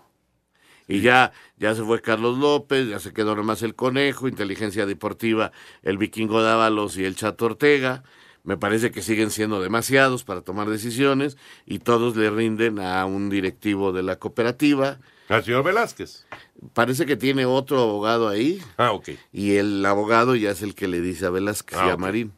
[0.88, 5.52] Y ya, ya se fue Carlos López, ya se quedó nomás el Conejo, Inteligencia Deportiva,
[5.84, 8.02] el Vikingo Dávalos y el Chato Ortega.
[8.42, 13.30] Me parece que siguen siendo demasiados para tomar decisiones y todos le rinden a un
[13.30, 14.98] directivo de la cooperativa.
[15.30, 16.26] Al señor Velázquez.
[16.74, 18.60] Parece que tiene otro abogado ahí.
[18.76, 19.10] Ah, ok.
[19.32, 22.00] Y el abogado ya es el que le dice a Velázquez Ah, y a ok.
[22.00, 22.32] Marín.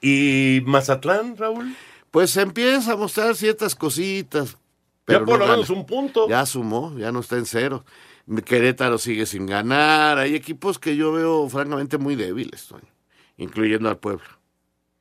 [0.00, 1.74] ¿Y Mazatlán, Raúl?
[2.10, 4.52] Pues empieza a mostrar ciertas cositas.
[4.52, 4.58] Ya
[5.06, 6.28] pero por no lo menos un punto.
[6.28, 7.84] Ya sumó, ya no está en cero.
[8.44, 10.18] Querétaro sigue sin ganar.
[10.18, 12.92] Hay equipos que yo veo francamente muy débiles, Toño,
[13.38, 14.38] incluyendo al Puebla.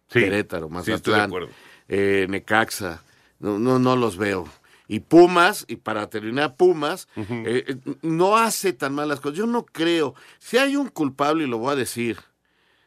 [0.09, 1.49] Sí, Querétaro, sí, estoy de Mazatlán,
[1.89, 3.03] eh, Necaxa.
[3.39, 4.47] No, no, no los veo.
[4.87, 9.37] Y Pumas, y para terminar, Pumas, eh, eh, no hace tan malas cosas.
[9.37, 10.15] Yo no creo.
[10.39, 12.17] Si hay un culpable, y lo voy a decir,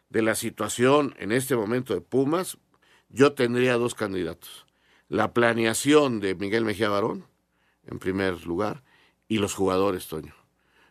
[0.09, 2.57] de la situación en este momento de Pumas,
[3.11, 4.67] yo tendría dos candidatos.
[5.09, 7.27] La planeación de Miguel Mejía Barón,
[7.87, 8.83] en primer lugar,
[9.29, 10.35] y los jugadores, Toño.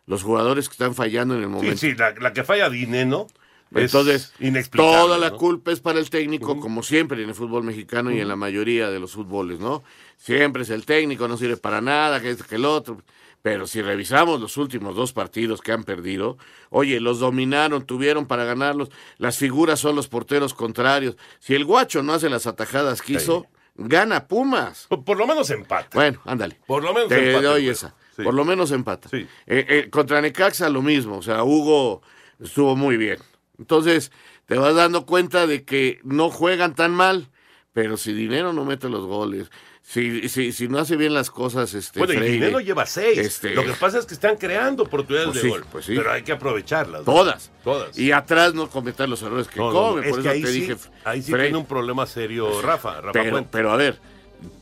[0.05, 1.77] Los jugadores que están fallando en el Sí, momento.
[1.77, 3.27] sí, la, la que falla Dineno
[3.73, 4.33] Entonces,
[4.71, 5.37] toda la ¿no?
[5.37, 8.89] culpa es para el técnico, como siempre en el fútbol mexicano y en la mayoría
[8.89, 9.83] de los fútboles, ¿no?
[10.17, 13.01] Siempre es el técnico, no sirve para nada, que esto, que el otro.
[13.41, 16.37] Pero si revisamos los últimos dos partidos que han perdido,
[16.69, 21.15] oye, los dominaron, tuvieron para ganarlos, las figuras son los porteros contrarios.
[21.39, 24.87] Si el guacho no hace las atajadas que hizo, gana Pumas.
[24.89, 25.89] Por, por lo menos empata.
[25.93, 26.59] Bueno, ándale.
[26.67, 27.95] Por lo menos Te empata, doy esa.
[28.15, 28.23] Sí.
[28.23, 29.07] Por lo menos empata.
[29.07, 29.25] Sí.
[29.47, 32.01] Eh, eh, contra Necaxa lo mismo, o sea, Hugo
[32.41, 33.19] estuvo muy bien.
[33.59, 34.11] Entonces,
[34.45, 37.29] te vas dando cuenta de que no juegan tan mal,
[37.73, 39.51] pero si Dinero no mete los goles,
[39.81, 43.17] si, si, si no hace bien las cosas, este, Bueno, y Freire, Dinero lleva seis.
[43.17, 45.65] este, Lo que pasa es que están creando oportunidades Pues de sí, gol.
[45.71, 45.95] pues sí.
[45.95, 47.01] Pero hay que aprovecharlas.
[47.01, 47.05] ¿no?
[47.13, 47.51] Todas.
[47.63, 47.97] Todas.
[47.97, 50.03] Y atrás no cometer los errores que No, no, no, comen.
[50.05, 50.75] es Por que eso ahí te sí, dije.
[51.03, 53.99] ahí sí Freire, tiene un problema serio Rafa, Rafa pero, pero a ver,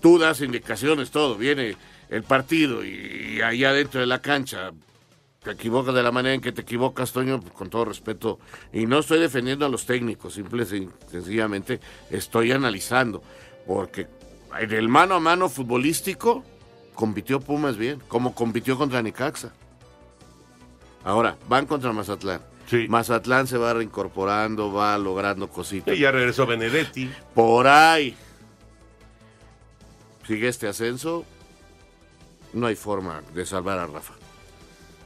[0.02, 1.76] tú das indicaciones, todo, viene
[2.10, 4.72] el partido y allá dentro de la cancha
[5.48, 8.38] te equivocas de la manera en que te equivocas, Toño, con todo respeto.
[8.74, 11.80] Y no estoy defendiendo a los técnicos, simple y sencillamente
[12.10, 13.24] estoy analizando.
[13.66, 14.08] Porque
[14.60, 16.44] en el mano a mano futbolístico
[16.96, 19.54] compitió Pumas bien, como compitió contra Necaxa.
[21.06, 22.42] Ahora, van contra Mazatlán.
[22.90, 25.96] Mazatlán se va reincorporando, va logrando cositas.
[25.96, 27.10] Y ya regresó Benedetti.
[27.34, 28.18] Por ahí
[30.28, 31.24] sigue este ascenso,
[32.52, 34.14] no hay forma de salvar a Rafa.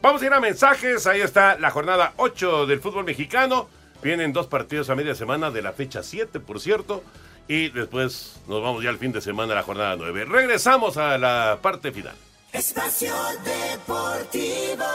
[0.02, 1.06] Vamos a ir a mensajes.
[1.08, 3.70] Ahí está la jornada 8 del fútbol mexicano.
[4.02, 7.04] Vienen dos partidos a media semana de la fecha 7, por cierto.
[7.48, 10.26] Y después nos vamos ya al fin de semana a la jornada 9.
[10.26, 12.16] Regresamos a la parte final.
[12.52, 13.14] Espacio
[13.46, 14.86] Deportivo.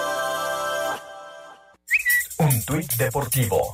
[2.39, 3.73] Un tuit deportivo.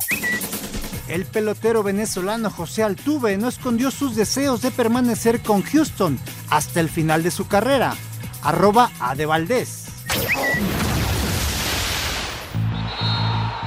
[1.09, 6.17] El pelotero venezolano José Altuve no escondió sus deseos de permanecer con Houston
[6.49, 7.95] hasta el final de su carrera.
[8.41, 9.83] Arroba a de Valdés.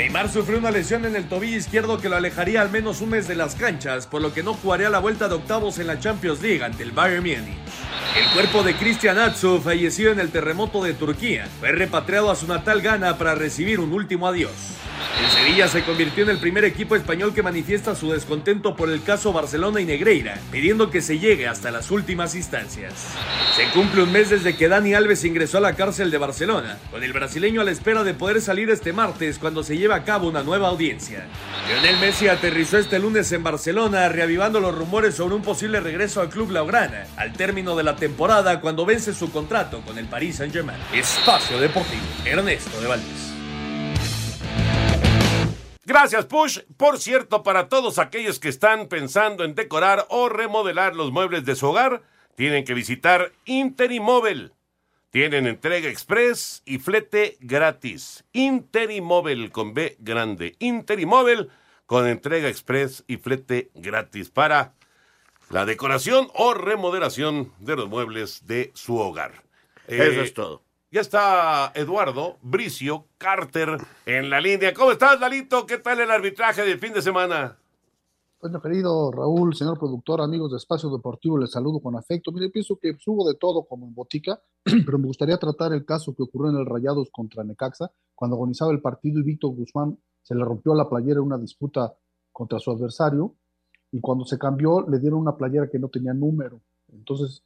[0.00, 3.28] Neymar sufrió una lesión en el tobillo izquierdo que lo alejaría al menos un mes
[3.28, 6.40] de las canchas, por lo que no jugaría la vuelta de octavos en la Champions
[6.40, 7.58] League ante el Bayern Múnich.
[8.16, 12.46] El cuerpo de Cristian Atsu, fallecido en el terremoto de Turquía, fue repatriado a su
[12.46, 14.50] natal Ghana para recibir un último adiós.
[15.22, 19.02] El Sevilla se convirtió en el primer equipo español que manifiesta su descontento por el
[19.02, 22.94] caso Barcelona y Negreira, pidiendo que se llegue hasta las últimas instancias.
[23.54, 27.02] Se cumple un mes desde que Dani Alves ingresó a la cárcel de Barcelona, con
[27.02, 30.28] el brasileño a la espera de poder salir este martes cuando se lleve a cabo
[30.28, 31.26] una nueva audiencia.
[31.66, 36.28] Lionel Messi aterrizó este lunes en Barcelona, reavivando los rumores sobre un posible regreso al
[36.28, 40.78] club Laurana, al término de la temporada cuando vence su contrato con el Paris Saint-Germain.
[40.92, 43.32] Espacio Deportivo, Ernesto de Valdés.
[45.84, 46.60] Gracias, Push.
[46.76, 51.56] Por cierto, para todos aquellos que están pensando en decorar o remodelar los muebles de
[51.56, 52.02] su hogar,
[52.36, 54.52] tienen que visitar Interimóvel.
[55.10, 58.24] Tienen entrega express y flete gratis.
[58.32, 60.54] Interimóvel con B grande.
[60.60, 61.50] Interimóvel
[61.86, 64.74] con entrega express y flete gratis para
[65.48, 69.42] la decoración o remodelación de los muebles de su hogar.
[69.88, 70.62] Eso Eh, es todo.
[70.92, 74.72] Ya está Eduardo Bricio Carter en la línea.
[74.74, 75.66] ¿Cómo estás, Lalito?
[75.66, 77.58] ¿Qué tal el arbitraje del fin de semana?
[78.40, 82.32] Bueno, querido Raúl, señor productor, amigos de Espacio Deportivo, les saludo con afecto.
[82.32, 86.14] Mire, pienso que hubo de todo como en botica, pero me gustaría tratar el caso
[86.14, 90.34] que ocurrió en el Rayados contra Necaxa, cuando agonizaba el partido y Víctor Guzmán se
[90.34, 91.92] le rompió la playera en una disputa
[92.32, 93.34] contra su adversario,
[93.92, 96.62] y cuando se cambió le dieron una playera que no tenía número.
[96.94, 97.42] Entonces,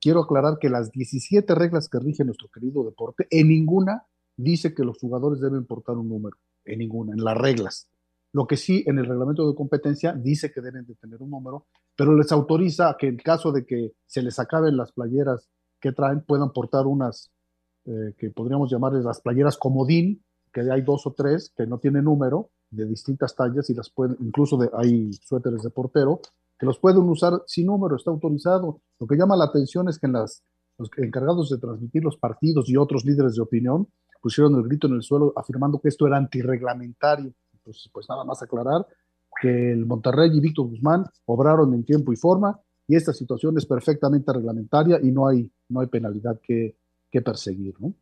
[0.00, 4.82] quiero aclarar que las 17 reglas que rigen nuestro querido deporte, en ninguna dice que
[4.82, 7.91] los jugadores deben portar un número, en ninguna, en las reglas.
[8.32, 11.66] Lo que sí en el reglamento de competencia dice que deben de tener un número,
[11.96, 15.48] pero les autoriza que en caso de que se les acaben las playeras
[15.80, 17.30] que traen, puedan portar unas
[17.84, 22.04] eh, que podríamos llamarles las playeras comodín, que hay dos o tres que no tienen
[22.04, 26.20] número, de distintas tallas y las pueden, incluso de, hay suéteres de portero,
[26.58, 28.80] que los pueden usar sin número, está autorizado.
[28.98, 30.42] Lo que llama la atención es que en las,
[30.78, 33.88] los encargados de transmitir los partidos y otros líderes de opinión
[34.20, 37.34] pusieron el grito en el suelo afirmando que esto era antirreglamentario.
[37.64, 38.86] Entonces, pues nada más aclarar
[39.40, 43.66] que el Monterrey y Víctor Guzmán obraron en tiempo y forma y esta situación es
[43.66, 46.76] perfectamente reglamentaria y no hay, no hay penalidad que,
[47.10, 47.74] que perseguir.
[47.80, 47.94] ¿no?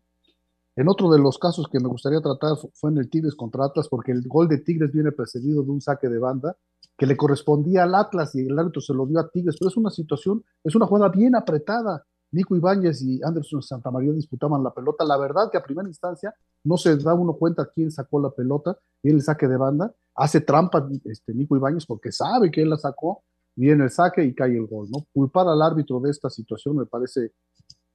[0.77, 3.67] En otro de los casos que me gustaría tratar fu- fue en el Tigres contra
[3.67, 6.57] Atlas, porque el gol de Tigres viene precedido de un saque de banda
[6.97, 9.77] que le correspondía al Atlas y el árbitro se lo dio a Tigres, pero es
[9.77, 12.05] una situación, es una jugada bien apretada.
[12.33, 15.05] Nico Ibáñez y Anderson Santamaría disputaban la pelota.
[15.05, 18.79] La verdad que a primera instancia no se da uno cuenta quién sacó la pelota,
[19.03, 22.77] viene el saque de banda, hace trampa este, Nico Ibáñez porque sabe que él la
[22.77, 23.23] sacó,
[23.57, 25.07] viene el saque y cae el gol, ¿no?
[25.13, 27.33] Culpar al árbitro de esta situación me parece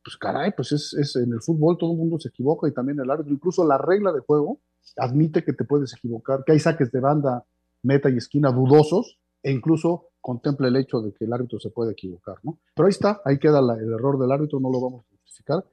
[0.03, 2.99] pues caray, pues es, es en el fútbol todo el mundo se equivoca y también
[2.99, 4.59] el árbitro, incluso la regla de juego
[4.97, 7.43] admite que te puedes equivocar, que hay saques de banda,
[7.81, 11.91] meta y esquina dudosos, e incluso contemple el hecho de que el árbitro se puede
[11.91, 12.57] equivocar, ¿no?
[12.76, 15.63] Pero ahí está, ahí queda el error del árbitro, no lo vamos a justificar,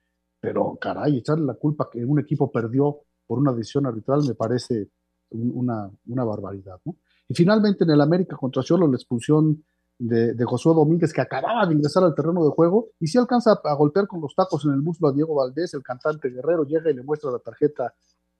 [0.40, 4.90] pero caray, echarle la culpa que un equipo perdió por una decisión arbitral me parece
[5.30, 6.96] un- una, una barbaridad, ¿no?
[7.28, 9.64] Y finalmente en el América contra Cholo la expulsión
[9.98, 13.52] de, de Josué Domínguez, que acababa de ingresar al terreno de juego, y si alcanza
[13.52, 16.64] a, a golpear con los tacos en el muslo a Diego Valdés, el cantante guerrero,
[16.64, 17.94] llega y le muestra la tarjeta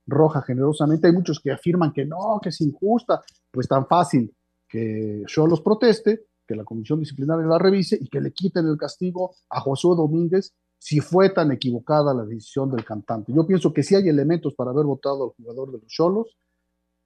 [0.07, 1.07] roja generosamente.
[1.07, 3.23] Hay muchos que afirman que no, que es injusta.
[3.51, 4.35] Pues tan fácil
[4.73, 9.37] que Cholos proteste, que la comisión disciplinaria la revise y que le quiten el castigo
[9.51, 13.33] a Josué Domínguez si fue tan equivocada la decisión del cantante.
[13.35, 16.37] Yo pienso que sí hay elementos para haber votado al jugador de los Cholos.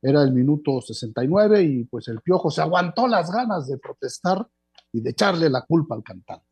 [0.00, 4.46] Era el minuto 69 y pues el Piojo se aguantó las ganas de protestar
[4.92, 6.46] y de echarle la culpa al cantante.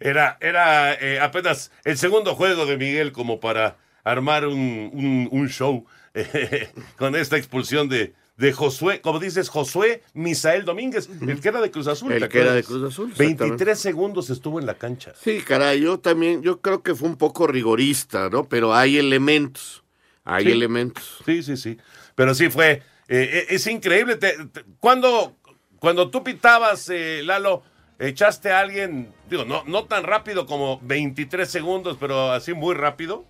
[0.00, 5.84] Era, era eh, apenas el segundo juego de Miguel como para armar un, un- show
[6.14, 6.68] eh,
[6.98, 11.70] con esta expulsión de, de Josué, como dices, Josué Misael Domínguez, el que era de
[11.70, 12.12] Cruz Azul.
[12.12, 12.62] El ¿te que era de?
[12.64, 13.44] Cruz Azul, exactamente.
[13.44, 15.12] 23 segundos estuvo en la cancha.
[15.20, 18.44] Sí, caray, yo también, yo creo que fue un poco rigorista, ¿no?
[18.48, 19.82] Pero hay elementos,
[20.24, 20.50] hay Sí.
[20.52, 21.18] elementos.
[21.26, 21.76] Sí, sí, sí.
[22.14, 24.14] Pero sí fue, eh, eh, es increíble.
[24.16, 25.36] Te- te- cuando,
[25.80, 27.62] cuando tú pitabas, eh, Lalo,
[27.98, 33.24] echaste a alguien, digo, no, no tan rápido como 23 segundos, pero así muy rápido.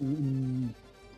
[0.00, 0.70] Mm,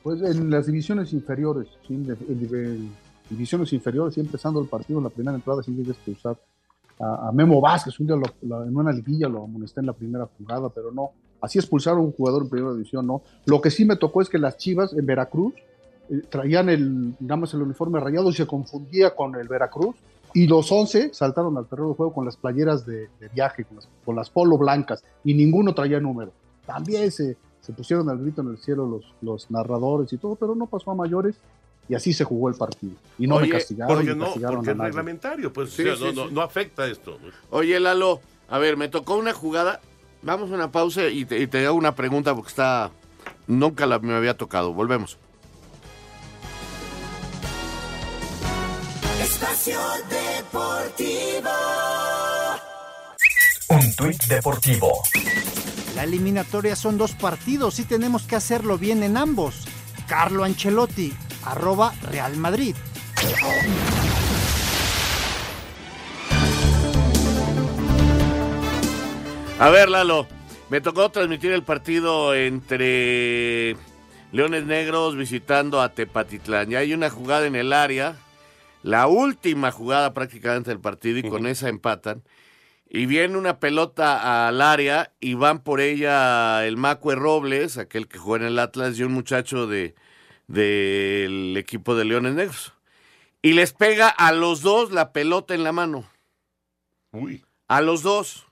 [0.05, 2.91] Pues en las divisiones inferiores, sí, en,
[3.31, 6.37] divisiones inferiores, sí, empezando el partido en la primera entrada, sí tienes que usar
[7.01, 10.29] a, a Memo Vázquez, un día lo- en una liguilla lo amonesté en la primera
[10.39, 13.23] jugada, pero no, así expulsaron a un jugador en primera división, no.
[13.47, 15.55] Lo que sí me tocó es que las Chivas en Veracruz
[16.11, 19.97] eh, traían el, digamos, el uniforme rayado y se confundía con el Veracruz,
[20.35, 23.77] y los 11 saltaron al terreno de juego con las playeras de, de viaje, con
[23.77, 26.33] las, con las polo blancas, y ninguno traía número.
[26.67, 30.55] También se, se pusieron al grito en el cielo los, los narradores y todo, pero
[30.55, 31.37] no pasó a mayores
[31.89, 32.93] y así se jugó el partido.
[33.19, 34.89] Y no Oye, me castigaron, Porque no, castigaron porque a es nadie.
[34.91, 36.35] reglamentario, pues Sí, o sea, sí, no, no- sí.
[36.35, 37.19] no afecta esto.
[37.51, 39.81] Oye, Lalo, a ver, me tocó una jugada.
[40.23, 42.91] Vamos a una pausa y te, y te hago una pregunta porque está.
[43.47, 44.73] Nunca la, me había tocado.
[44.73, 45.19] Volvemos.
[49.21, 51.51] Espacio Deportivo.
[53.71, 54.93] Un tuit deportivo.
[55.95, 59.64] La eliminatoria son dos partidos y tenemos que hacerlo bien en ambos.
[60.09, 61.12] Carlo Ancelotti,
[61.45, 62.74] arroba Real Madrid.
[69.61, 70.26] A ver, Lalo,
[70.68, 73.76] me tocó transmitir el partido entre
[74.32, 76.70] Leones Negros visitando a Tepatitlán.
[76.70, 78.16] Ya hay una jugada en el área,
[78.82, 82.24] la última jugada prácticamente del partido, y con esa empatan.
[82.89, 88.18] Y viene una pelota al área y van por ella el Macue Robles, aquel que
[88.18, 89.95] juega en el Atlas, y un muchacho de
[90.47, 92.74] del equipo de Leones Negros.
[93.43, 96.09] Y les pega a los dos la pelota en la mano.
[97.12, 97.45] Uy.
[97.68, 98.47] A los dos.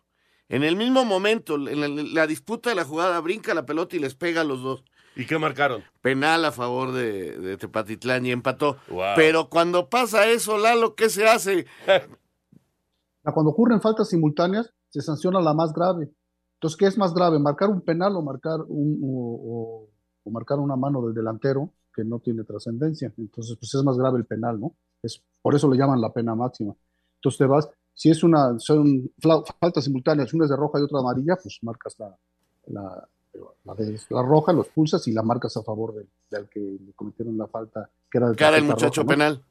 [0.48, 4.00] En el mismo momento, en la, la disputa de la jugada, brinca la pelota y
[4.00, 4.84] les pega a los dos.
[5.14, 5.84] ¿Y qué marcaron?
[6.00, 8.78] Penal a favor de, de Tepatitlán y empató.
[8.88, 9.14] Wow.
[9.16, 11.66] Pero cuando pasa eso, Lalo, ¿qué se hace?
[13.30, 16.10] Cuando ocurren faltas simultáneas, se sanciona la más grave.
[16.54, 17.38] Entonces, ¿qué es más grave?
[17.38, 19.88] ¿Marcar un penal o marcar, un, o, o-
[20.24, 23.12] o marcar una mano del delantero que no tiene trascendencia?
[23.18, 24.74] Entonces, pues es más grave el penal, ¿no?
[25.02, 26.74] Es, por eso le llaman la pena máxima.
[27.16, 29.10] Entonces te vas, si es una, son
[29.60, 32.16] faltas simultáneas, una es de roja y otra de amarilla, pues marcas la,
[32.68, 33.08] la,
[33.64, 36.92] la de la roja, los pulsas y la marcas a favor del, del que le
[36.94, 39.08] cometieron la falta, que era de Cara el muchacho roja, ¿no?
[39.08, 39.44] penal.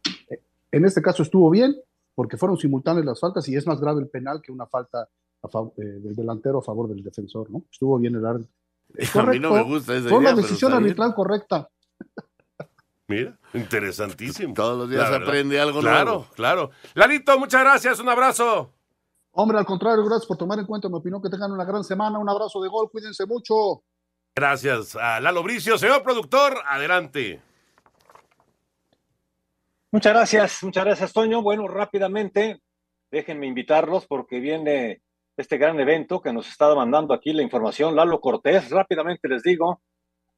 [0.71, 1.75] En este caso estuvo bien,
[2.21, 5.09] porque fueron simultáneas las faltas y es más grave el penal que una falta
[5.43, 7.63] eh, del delantero a favor del defensor, ¿no?
[7.71, 8.53] Estuvo bien el árbitro.
[9.19, 11.67] A mí no me gusta esa Fue pero decisión arbitral correcta.
[13.07, 14.53] Mira, interesantísimo.
[14.53, 16.27] Todos los días La aprende algo claro, nuevo.
[16.35, 18.71] Claro, Lalito, muchas gracias, un abrazo.
[19.31, 22.19] Hombre, al contrario, gracias por tomar en cuenta mi opinión, que tengan una gran semana,
[22.19, 23.81] un abrazo de gol, cuídense mucho.
[24.35, 27.41] Gracias a Lalo Bricio, señor productor, adelante.
[29.93, 31.41] Muchas gracias, muchas gracias, Toño.
[31.41, 32.61] Bueno, rápidamente,
[33.11, 35.01] déjenme invitarlos porque viene
[35.35, 37.93] este gran evento que nos está mandando aquí la información.
[37.93, 39.81] Lalo Cortés, rápidamente les digo,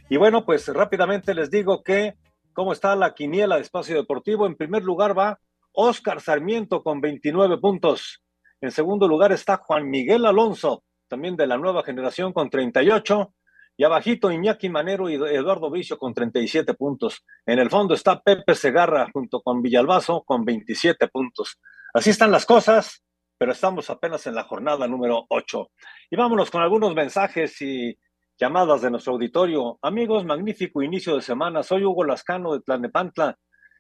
[0.10, 2.16] Y bueno, pues rápidamente les digo que
[2.54, 4.48] cómo está la quiniela de Espacio Deportivo.
[4.48, 5.40] En primer lugar va
[5.72, 8.22] Oscar Sarmiento con 29 puntos.
[8.60, 13.34] En segundo lugar está Juan Miguel Alonso, también de la nueva generación con 38.
[13.80, 17.24] Y abajito Iñaki Manero y Eduardo Vicio con 37 puntos.
[17.46, 21.62] En el fondo está Pepe Segarra junto con Villalbazo con 27 puntos.
[21.94, 23.06] Así están las cosas,
[23.38, 25.72] pero estamos apenas en la jornada número 8.
[26.12, 27.98] Y vámonos con algunos mensajes y
[28.38, 29.80] llamadas de nuestro auditorio.
[29.82, 31.64] Amigos, magnífico inicio de semana.
[31.64, 33.38] Soy Hugo Lascano de Tlanepantla.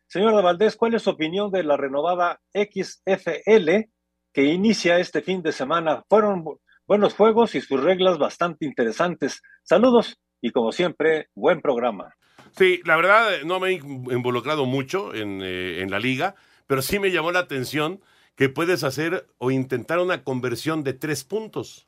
[0.07, 3.89] Señor de Valdés, ¿cuál es su opinión de la renovada XFL
[4.31, 6.05] que inicia este fin de semana?
[6.07, 6.45] Fueron
[6.89, 9.43] buenos juegos y sus reglas bastante interesantes.
[9.61, 12.15] Saludos y como siempre, buen programa.
[12.57, 16.33] Sí, la verdad no me he involucrado mucho en, eh, en la liga,
[16.65, 18.01] pero sí me llamó la atención
[18.35, 21.87] que puedes hacer o intentar una conversión de tres puntos.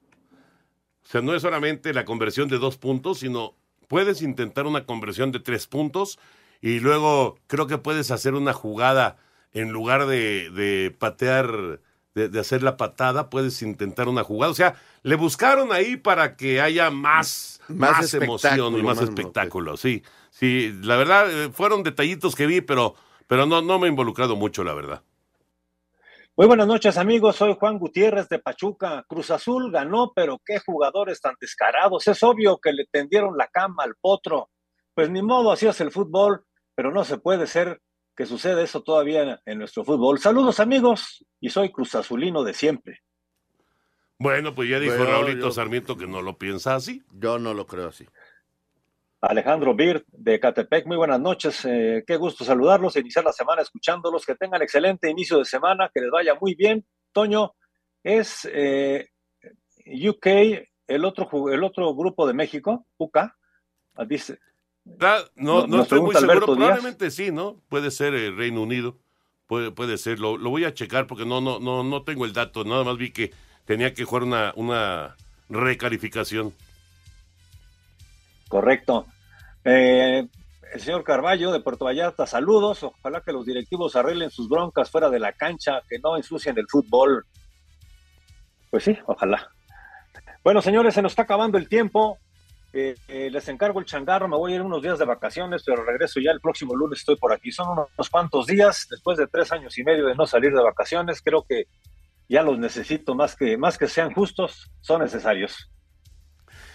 [1.04, 3.56] O sea, no es solamente la conversión de dos puntos, sino
[3.88, 6.20] puedes intentar una conversión de tres puntos
[6.62, 9.18] y luego creo que puedes hacer una jugada
[9.52, 11.80] en lugar de, de patear,
[12.14, 14.52] de, de, hacer la patada, puedes intentar una jugada.
[14.52, 19.10] O sea, le buscaron ahí para que haya más, más, más emoción y más, más
[19.10, 19.78] espectáculo.
[19.78, 22.96] Sí, sí, la verdad, eh, fueron detallitos que vi, pero,
[23.28, 25.02] pero no, no me he involucrado mucho, la verdad.
[26.36, 27.36] Muy buenas noches, amigos.
[27.36, 29.06] Soy Juan Gutiérrez de Pachuca.
[29.08, 32.08] Cruz Azul ganó, pero qué jugadores tan descarados.
[32.08, 34.50] Es obvio que le tendieron la cama al potro.
[34.94, 36.46] Pues ni modo, así es el fútbol
[36.76, 37.82] pero no se puede ser
[38.16, 40.20] que suceda eso todavía en nuestro fútbol.
[40.20, 43.02] Saludos amigos, y soy Cruz Azulino de siempre.
[44.18, 45.52] Bueno, pues ya dijo bueno, Raulito yo...
[45.52, 47.04] Sarmiento que no lo piensa así.
[47.12, 48.06] Yo no lo creo así.
[49.20, 54.26] Alejandro Birt de Catepec, muy buenas noches, eh, qué gusto saludarlos, iniciar la semana escuchándolos,
[54.26, 56.86] que tengan excelente inicio de semana, que les vaya muy bien.
[57.12, 57.54] Toño,
[58.04, 59.10] es eh,
[59.86, 60.26] UK,
[60.88, 63.38] el otro, el otro grupo de México, UCA,
[64.08, 64.40] dice,
[64.86, 67.14] no, no, no estoy muy seguro, Alberto probablemente Díaz.
[67.14, 67.62] sí, ¿no?
[67.70, 68.98] Puede ser el Reino Unido,
[69.52, 72.32] puede, puede ser, lo, lo, voy a checar porque no, no, no, no tengo el
[72.32, 73.34] dato, nada más vi que
[73.66, 75.18] tenía que jugar una, una
[75.50, 76.54] recalificación.
[78.48, 79.08] Correcto.
[79.66, 80.26] Eh,
[80.74, 85.10] el señor Carballo de Puerto Vallarta, saludos, ojalá que los directivos arreglen sus broncas fuera
[85.10, 87.26] de la cancha, que no ensucien el fútbol.
[88.70, 89.50] Pues sí, ojalá.
[90.46, 92.20] Bueno, señores, se nos está acabando el tiempo.
[92.74, 95.84] Eh, eh, les encargo el changarro, me voy a ir unos días de vacaciones, pero
[95.84, 97.52] regreso ya el próximo lunes, estoy por aquí.
[97.52, 100.62] Son unos, unos, cuantos días, después de tres años y medio de no salir de
[100.62, 101.66] vacaciones, creo que
[102.30, 105.70] ya los necesito más que, más que sean justos, son necesarios.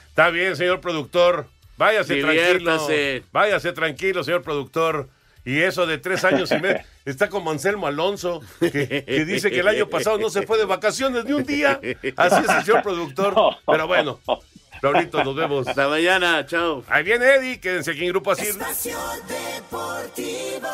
[0.09, 1.47] Está bien, señor productor,
[1.79, 2.79] váyase tranquilo,
[3.33, 5.09] váyase tranquilo, señor productor.
[5.47, 9.61] Y eso de tres años y medio, está como Anselmo Alonso, que, que, dice que
[9.61, 11.81] el año pasado no se fue de vacaciones ni un día.
[12.17, 13.35] Así es el señor productor.
[13.67, 14.19] Pero bueno,
[14.87, 15.67] Ahorita nos vemos.
[15.67, 16.85] Hasta mañana, chao.
[16.89, 18.49] Ahí viene Eddie, quédense aquí en Grupo Asir.
[18.49, 20.69] Espacio Deportivo.